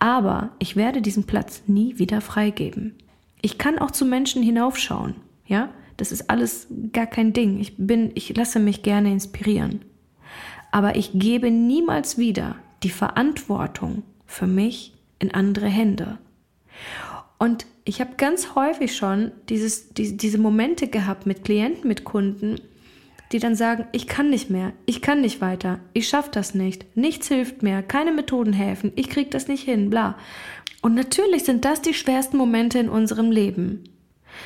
Aber 0.00 0.50
ich 0.58 0.74
werde 0.74 1.02
diesen 1.02 1.24
Platz 1.24 1.62
nie 1.68 1.98
wieder 1.98 2.20
freigeben. 2.20 2.96
Ich 3.40 3.58
kann 3.58 3.78
auch 3.78 3.92
zu 3.92 4.04
Menschen 4.04 4.42
hinaufschauen, 4.42 5.14
ja? 5.46 5.70
Das 5.98 6.12
ist 6.12 6.30
alles 6.30 6.68
gar 6.92 7.06
kein 7.06 7.34
Ding. 7.34 7.60
Ich 7.60 7.76
bin, 7.76 8.12
ich 8.14 8.34
lasse 8.34 8.60
mich 8.60 8.82
gerne 8.82 9.12
inspirieren. 9.12 9.82
Aber 10.70 10.96
ich 10.96 11.10
gebe 11.12 11.50
niemals 11.50 12.16
wieder 12.16 12.56
die 12.82 12.90
Verantwortung 12.90 14.04
für 14.24 14.46
mich 14.46 14.94
in 15.18 15.34
andere 15.34 15.66
Hände. 15.66 16.18
Und 17.38 17.66
ich 17.84 18.00
habe 18.00 18.12
ganz 18.16 18.54
häufig 18.54 18.96
schon 18.96 19.32
dieses, 19.48 19.90
die, 19.90 20.16
diese 20.16 20.38
Momente 20.38 20.88
gehabt 20.88 21.26
mit 21.26 21.44
Klienten, 21.44 21.88
mit 21.88 22.04
Kunden, 22.04 22.60
die 23.32 23.38
dann 23.38 23.54
sagen, 23.54 23.86
ich 23.92 24.06
kann 24.06 24.30
nicht 24.30 24.50
mehr, 24.50 24.72
ich 24.86 25.02
kann 25.02 25.20
nicht 25.20 25.40
weiter, 25.40 25.80
ich 25.92 26.08
schaffe 26.08 26.30
das 26.32 26.54
nicht, 26.54 26.96
nichts 26.96 27.28
hilft 27.28 27.62
mehr, 27.62 27.82
keine 27.82 28.12
Methoden 28.12 28.52
helfen, 28.52 28.92
ich 28.96 29.08
kriege 29.10 29.30
das 29.30 29.48
nicht 29.48 29.64
hin, 29.64 29.90
bla. 29.90 30.16
Und 30.80 30.94
natürlich 30.94 31.44
sind 31.44 31.64
das 31.64 31.82
die 31.82 31.94
schwersten 31.94 32.36
Momente 32.36 32.78
in 32.78 32.88
unserem 32.88 33.30
Leben. 33.30 33.84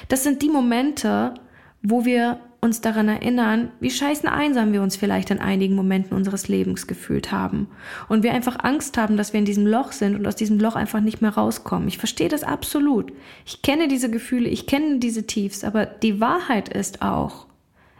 Das 0.08 0.24
sind 0.24 0.42
die 0.42 0.48
Momente, 0.48 1.34
wo 1.82 2.04
wir 2.04 2.40
uns 2.64 2.80
daran 2.80 3.08
erinnern, 3.08 3.72
wie 3.80 3.90
scheißen 3.90 4.28
einsam 4.28 4.72
wir 4.72 4.82
uns 4.82 4.94
vielleicht 4.94 5.30
in 5.30 5.40
einigen 5.40 5.74
Momenten 5.74 6.16
unseres 6.16 6.46
Lebens 6.46 6.86
gefühlt 6.86 7.32
haben. 7.32 7.66
Und 8.08 8.22
wir 8.22 8.32
einfach 8.32 8.62
Angst 8.62 8.96
haben, 8.96 9.16
dass 9.16 9.32
wir 9.32 9.40
in 9.40 9.44
diesem 9.44 9.66
Loch 9.66 9.90
sind 9.90 10.14
und 10.14 10.24
aus 10.28 10.36
diesem 10.36 10.60
Loch 10.60 10.76
einfach 10.76 11.00
nicht 11.00 11.20
mehr 11.20 11.32
rauskommen. 11.34 11.88
Ich 11.88 11.98
verstehe 11.98 12.28
das 12.28 12.44
absolut. 12.44 13.12
Ich 13.44 13.62
kenne 13.62 13.88
diese 13.88 14.10
Gefühle, 14.10 14.48
ich 14.48 14.68
kenne 14.68 15.00
diese 15.00 15.26
Tiefs, 15.26 15.64
aber 15.64 15.86
die 15.86 16.20
Wahrheit 16.20 16.68
ist 16.68 17.02
auch, 17.02 17.46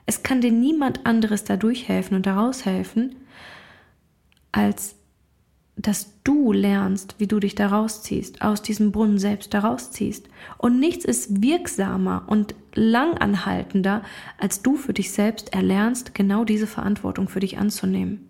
es 0.06 0.22
kann 0.22 0.40
dir 0.40 0.52
niemand 0.52 1.06
anderes 1.06 1.42
dadurch 1.42 1.88
helfen 1.88 2.14
und 2.14 2.26
daraus 2.26 2.64
helfen, 2.64 3.16
als 4.52 4.94
dass 5.76 6.12
du 6.22 6.52
lernst, 6.52 7.14
wie 7.18 7.26
du 7.26 7.40
dich 7.40 7.54
da 7.54 7.68
rausziehst, 7.68 8.42
aus 8.42 8.62
diesem 8.62 8.92
Brunnen 8.92 9.18
selbst 9.18 9.54
da 9.54 9.60
rausziehst. 9.60 10.28
Und 10.58 10.78
nichts 10.78 11.04
ist 11.04 11.42
wirksamer 11.42 12.24
und 12.26 12.54
langanhaltender, 12.74 14.02
als 14.38 14.62
du 14.62 14.76
für 14.76 14.92
dich 14.92 15.12
selbst 15.12 15.52
erlernst, 15.54 16.14
genau 16.14 16.44
diese 16.44 16.66
Verantwortung 16.66 17.28
für 17.28 17.40
dich 17.40 17.58
anzunehmen. 17.58 18.28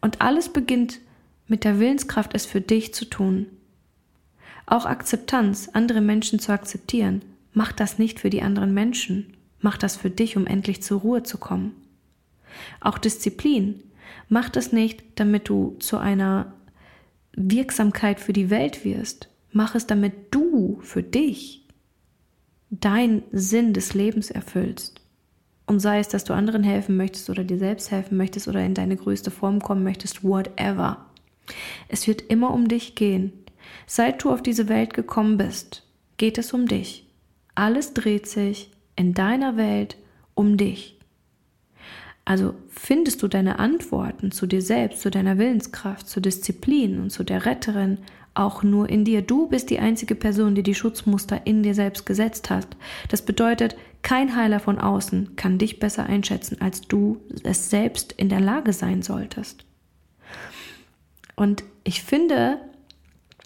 Und 0.00 0.20
alles 0.20 0.50
beginnt 0.50 1.00
mit 1.48 1.64
der 1.64 1.78
Willenskraft, 1.78 2.34
es 2.34 2.44
für 2.44 2.60
dich 2.60 2.92
zu 2.94 3.06
tun. 3.06 3.46
Auch 4.66 4.86
Akzeptanz, 4.86 5.70
andere 5.72 6.00
Menschen 6.00 6.38
zu 6.38 6.52
akzeptieren, 6.52 7.22
mach 7.52 7.72
das 7.72 7.98
nicht 7.98 8.20
für 8.20 8.30
die 8.30 8.42
anderen 8.42 8.74
Menschen, 8.74 9.34
mach 9.60 9.78
das 9.78 9.96
für 9.96 10.10
dich, 10.10 10.36
um 10.36 10.46
endlich 10.46 10.82
zur 10.82 11.00
Ruhe 11.00 11.22
zu 11.22 11.38
kommen. 11.38 11.74
Auch 12.80 12.98
Disziplin, 12.98 13.82
Mach 14.28 14.48
das 14.48 14.72
nicht, 14.72 15.02
damit 15.16 15.48
du 15.48 15.76
zu 15.78 15.98
einer 15.98 16.54
Wirksamkeit 17.32 18.20
für 18.20 18.32
die 18.32 18.50
Welt 18.50 18.84
wirst. 18.84 19.28
Mach 19.52 19.74
es, 19.74 19.86
damit 19.86 20.34
du 20.34 20.78
für 20.82 21.02
dich 21.02 21.66
deinen 22.70 23.22
Sinn 23.32 23.72
des 23.72 23.94
Lebens 23.94 24.30
erfüllst. 24.30 25.00
Und 25.66 25.80
sei 25.80 25.98
es, 25.98 26.08
dass 26.08 26.24
du 26.24 26.34
anderen 26.34 26.62
helfen 26.62 26.96
möchtest 26.96 27.30
oder 27.30 27.44
dir 27.44 27.58
selbst 27.58 27.90
helfen 27.90 28.16
möchtest 28.16 28.48
oder 28.48 28.64
in 28.64 28.74
deine 28.74 28.96
größte 28.96 29.30
Form 29.30 29.60
kommen 29.60 29.82
möchtest, 29.82 30.22
whatever. 30.22 31.06
Es 31.88 32.06
wird 32.06 32.22
immer 32.22 32.52
um 32.52 32.68
dich 32.68 32.94
gehen. 32.94 33.32
Seit 33.86 34.22
du 34.22 34.30
auf 34.30 34.42
diese 34.42 34.68
Welt 34.68 34.92
gekommen 34.94 35.38
bist, 35.38 35.86
geht 36.16 36.38
es 36.38 36.52
um 36.52 36.66
dich. 36.66 37.06
Alles 37.54 37.94
dreht 37.94 38.26
sich 38.26 38.70
in 38.96 39.14
deiner 39.14 39.56
Welt 39.56 39.96
um 40.34 40.56
dich. 40.56 40.98
Also 42.24 42.54
findest 42.68 43.22
du 43.22 43.28
deine 43.28 43.58
Antworten 43.58 44.32
zu 44.32 44.46
dir 44.46 44.62
selbst, 44.62 45.02
zu 45.02 45.10
deiner 45.10 45.36
Willenskraft, 45.36 46.08
zur 46.08 46.22
Disziplin 46.22 47.00
und 47.00 47.10
zu 47.10 47.22
der 47.22 47.44
Retterin 47.44 47.98
auch 48.32 48.62
nur 48.62 48.88
in 48.88 49.04
dir. 49.04 49.22
Du 49.22 49.48
bist 49.48 49.70
die 49.70 49.78
einzige 49.78 50.14
Person, 50.14 50.54
die 50.54 50.62
die 50.62 50.74
Schutzmuster 50.74 51.46
in 51.46 51.62
dir 51.62 51.74
selbst 51.74 52.04
gesetzt 52.06 52.50
hast. 52.50 52.68
Das 53.08 53.22
bedeutet, 53.22 53.76
kein 54.02 54.36
Heiler 54.36 54.60
von 54.60 54.78
außen 54.78 55.36
kann 55.36 55.58
dich 55.58 55.78
besser 55.78 56.04
einschätzen, 56.04 56.60
als 56.60 56.82
du 56.82 57.20
es 57.42 57.70
selbst 57.70 58.12
in 58.12 58.28
der 58.28 58.40
Lage 58.40 58.72
sein 58.72 59.02
solltest. 59.02 59.64
Und 61.36 61.64
ich 61.84 62.02
finde, 62.02 62.58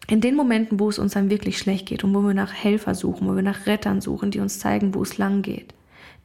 in 0.09 0.21
den 0.21 0.35
Momenten, 0.35 0.81
wo 0.81 0.89
es 0.89 0.99
uns 0.99 1.13
dann 1.13 1.31
wirklich 1.31 1.59
schlecht 1.59 1.87
geht 1.87 2.03
und 2.03 2.15
wo 2.15 2.23
wir 2.23 2.35
nach 2.35 2.53
Helfer 2.53 2.95
suchen, 2.95 3.29
wo 3.29 3.37
wir 3.37 3.43
nach 3.43 3.67
Rettern 3.67 4.01
suchen, 4.01 4.31
die 4.31 4.41
uns 4.41 4.59
zeigen, 4.59 4.95
wo 4.95 5.03
es 5.03 5.19
lang 5.19 5.43
geht, 5.43 5.75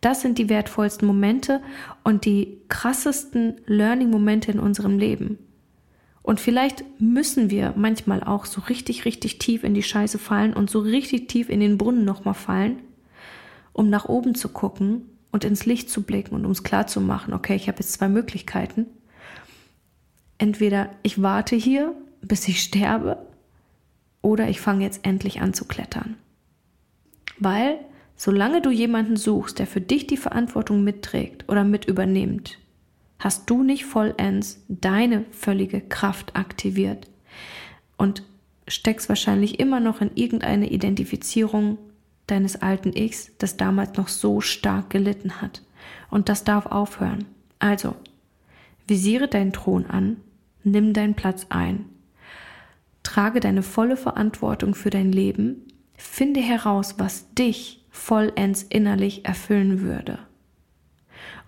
das 0.06 0.22
sind 0.22 0.38
die 0.38 0.50
wertvollsten 0.50 1.08
Momente 1.08 1.62
und 2.04 2.26
die 2.26 2.58
krassesten 2.70 3.56
Learning-Momente 3.66 4.52
in 4.52 4.60
unserem 4.60 4.98
Leben. 4.98 5.38
Und 6.22 6.40
vielleicht 6.40 6.84
müssen 7.00 7.50
wir 7.50 7.74
manchmal 7.76 8.24
auch 8.24 8.46
so 8.46 8.62
richtig, 8.62 9.06
richtig 9.06 9.40
tief 9.40 9.64
in 9.64 9.74
die 9.74 9.84
Scheiße 9.84 10.18
fallen 10.18 10.54
und 10.54 10.70
so 10.70 10.80
richtig 10.80 11.28
tief 11.28 11.50
in 11.50 11.60
den 11.60 11.78
Brunnen 11.78 12.06
nochmal 12.06 12.34
fallen, 12.34 12.80
um 13.74 13.90
nach 13.90 14.06
oben 14.06 14.34
zu 14.34 14.50
gucken 14.50 15.10
und 15.32 15.44
ins 15.44 15.66
Licht 15.66 15.90
zu 15.90 16.04
blicken 16.04 16.36
und 16.36 16.44
ums 16.44 16.64
klar 16.64 16.88
zu 16.88 17.02
machen, 17.02 17.34
okay, 17.34 17.56
ich 17.56 17.68
habe 17.68 17.80
jetzt 17.80 17.94
zwei 17.94 18.08
Möglichkeiten. 18.08 18.86
Entweder 20.38 20.90
ich 21.04 21.22
warte 21.22 21.56
hier, 21.56 21.94
bis 22.22 22.48
ich 22.48 22.62
sterbe, 22.62 23.18
oder 24.22 24.48
ich 24.48 24.62
fange 24.62 24.86
jetzt 24.86 25.06
endlich 25.06 25.42
an 25.42 25.54
zu 25.54 25.66
klettern. 25.66 26.16
Weil 27.38 27.80
Solange 28.26 28.62
du 28.62 28.70
jemanden 28.70 29.18
suchst, 29.18 29.60
der 29.60 29.68
für 29.68 29.82
dich 29.82 30.08
die 30.08 30.16
Verantwortung 30.16 30.82
mitträgt 30.82 31.44
oder 31.50 31.66
mit 31.66 31.84
übernimmt, 31.84 32.58
hast 33.20 33.50
du 33.50 33.64
nicht 33.64 33.84
vollends 33.84 34.64
deine 34.70 35.26
völlige 35.32 35.82
Kraft 35.82 36.34
aktiviert 36.34 37.10
und 37.98 38.24
steckst 38.66 39.10
wahrscheinlich 39.10 39.60
immer 39.60 39.82
noch 39.82 40.00
in 40.00 40.10
irgendeine 40.16 40.70
Identifizierung 40.70 41.78
deines 42.26 42.62
alten 42.62 42.96
Ichs, 42.96 43.30
das 43.40 43.58
damals 43.58 43.98
noch 43.98 44.08
so 44.08 44.40
stark 44.40 44.90
gelitten 44.90 45.42
hat. 45.42 45.62
Und 46.10 46.30
das 46.30 46.46
darf 46.46 46.68
aufhören. 46.68 47.26
Also, 47.60 47.94
visiere 48.88 49.28
deinen 49.28 49.52
Thron 49.52 49.86
an, 49.88 50.16
nimm 50.64 50.94
deinen 50.94 51.16
Platz 51.16 51.48
ein, 51.50 51.84
trage 53.04 53.42
deine 53.42 53.64
volle 53.64 53.98
Verantwortung 53.98 54.76
für 54.76 54.92
dein 54.92 55.12
Leben, 55.12 55.58
finde 55.98 56.40
heraus, 56.40 56.96
was 57.00 57.34
dich 57.34 57.83
vollends 57.94 58.64
innerlich 58.64 59.24
erfüllen 59.24 59.82
würde. 59.82 60.18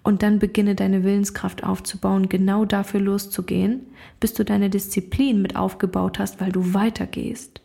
Und 0.03 0.21
dann 0.21 0.37
beginne 0.37 0.75
deine 0.75 1.03
Willenskraft 1.03 1.63
aufzubauen, 1.63 2.29
genau 2.29 2.63
dafür 2.63 3.01
loszugehen, 3.01 3.87
bis 4.19 4.35
du 4.35 4.45
deine 4.45 4.69
Disziplin 4.69 5.41
mit 5.41 5.55
aufgebaut 5.55 6.19
hast, 6.19 6.39
weil 6.39 6.51
du 6.51 6.75
weitergehst. 6.75 7.61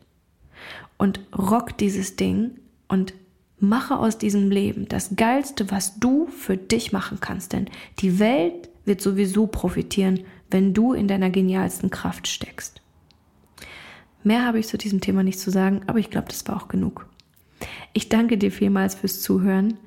Und 0.97 1.21
rock 1.37 1.77
dieses 1.77 2.17
Ding 2.17 2.53
und 2.89 3.13
mache 3.59 3.99
aus 3.99 4.17
diesem 4.17 4.51
Leben 4.51 4.89
das 4.89 5.15
Geilste, 5.15 5.71
was 5.71 6.01
du 6.01 6.27
für 6.29 6.57
dich 6.57 6.91
machen 6.91 7.19
kannst. 7.21 7.53
Denn 7.53 7.67
die 7.99 8.19
Welt 8.19 8.71
wird 8.87 9.03
sowieso 9.03 9.47
profitieren, 9.47 10.21
wenn 10.51 10.73
du 10.73 10.95
in 10.95 11.07
deiner 11.07 11.29
genialsten 11.29 11.91
Kraft 11.91 12.27
steckst. 12.27 12.81
Mehr 14.25 14.47
habe 14.47 14.59
ich 14.59 14.69
zu 14.69 14.79
diesem 14.79 15.03
Thema 15.03 15.23
nicht 15.23 15.39
zu 15.39 15.51
sagen, 15.51 15.83
aber 15.87 15.99
ich 15.99 16.09
glaube, 16.09 16.29
das 16.29 16.49
war 16.49 16.57
auch 16.57 16.69
genug. 16.69 17.07
Ich 17.93 18.09
danke 18.09 18.39
dir 18.39 18.53
vielmals 18.53 18.95
fürs 18.95 19.21
Zuhören 19.21 19.79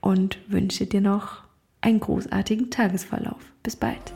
und 0.00 0.38
wünsche 0.48 0.86
dir 0.86 1.00
noch 1.00 1.44
einen 1.80 2.00
großartigen 2.00 2.70
Tagesverlauf. 2.70 3.40
Bis 3.62 3.76
bald. 3.76 4.12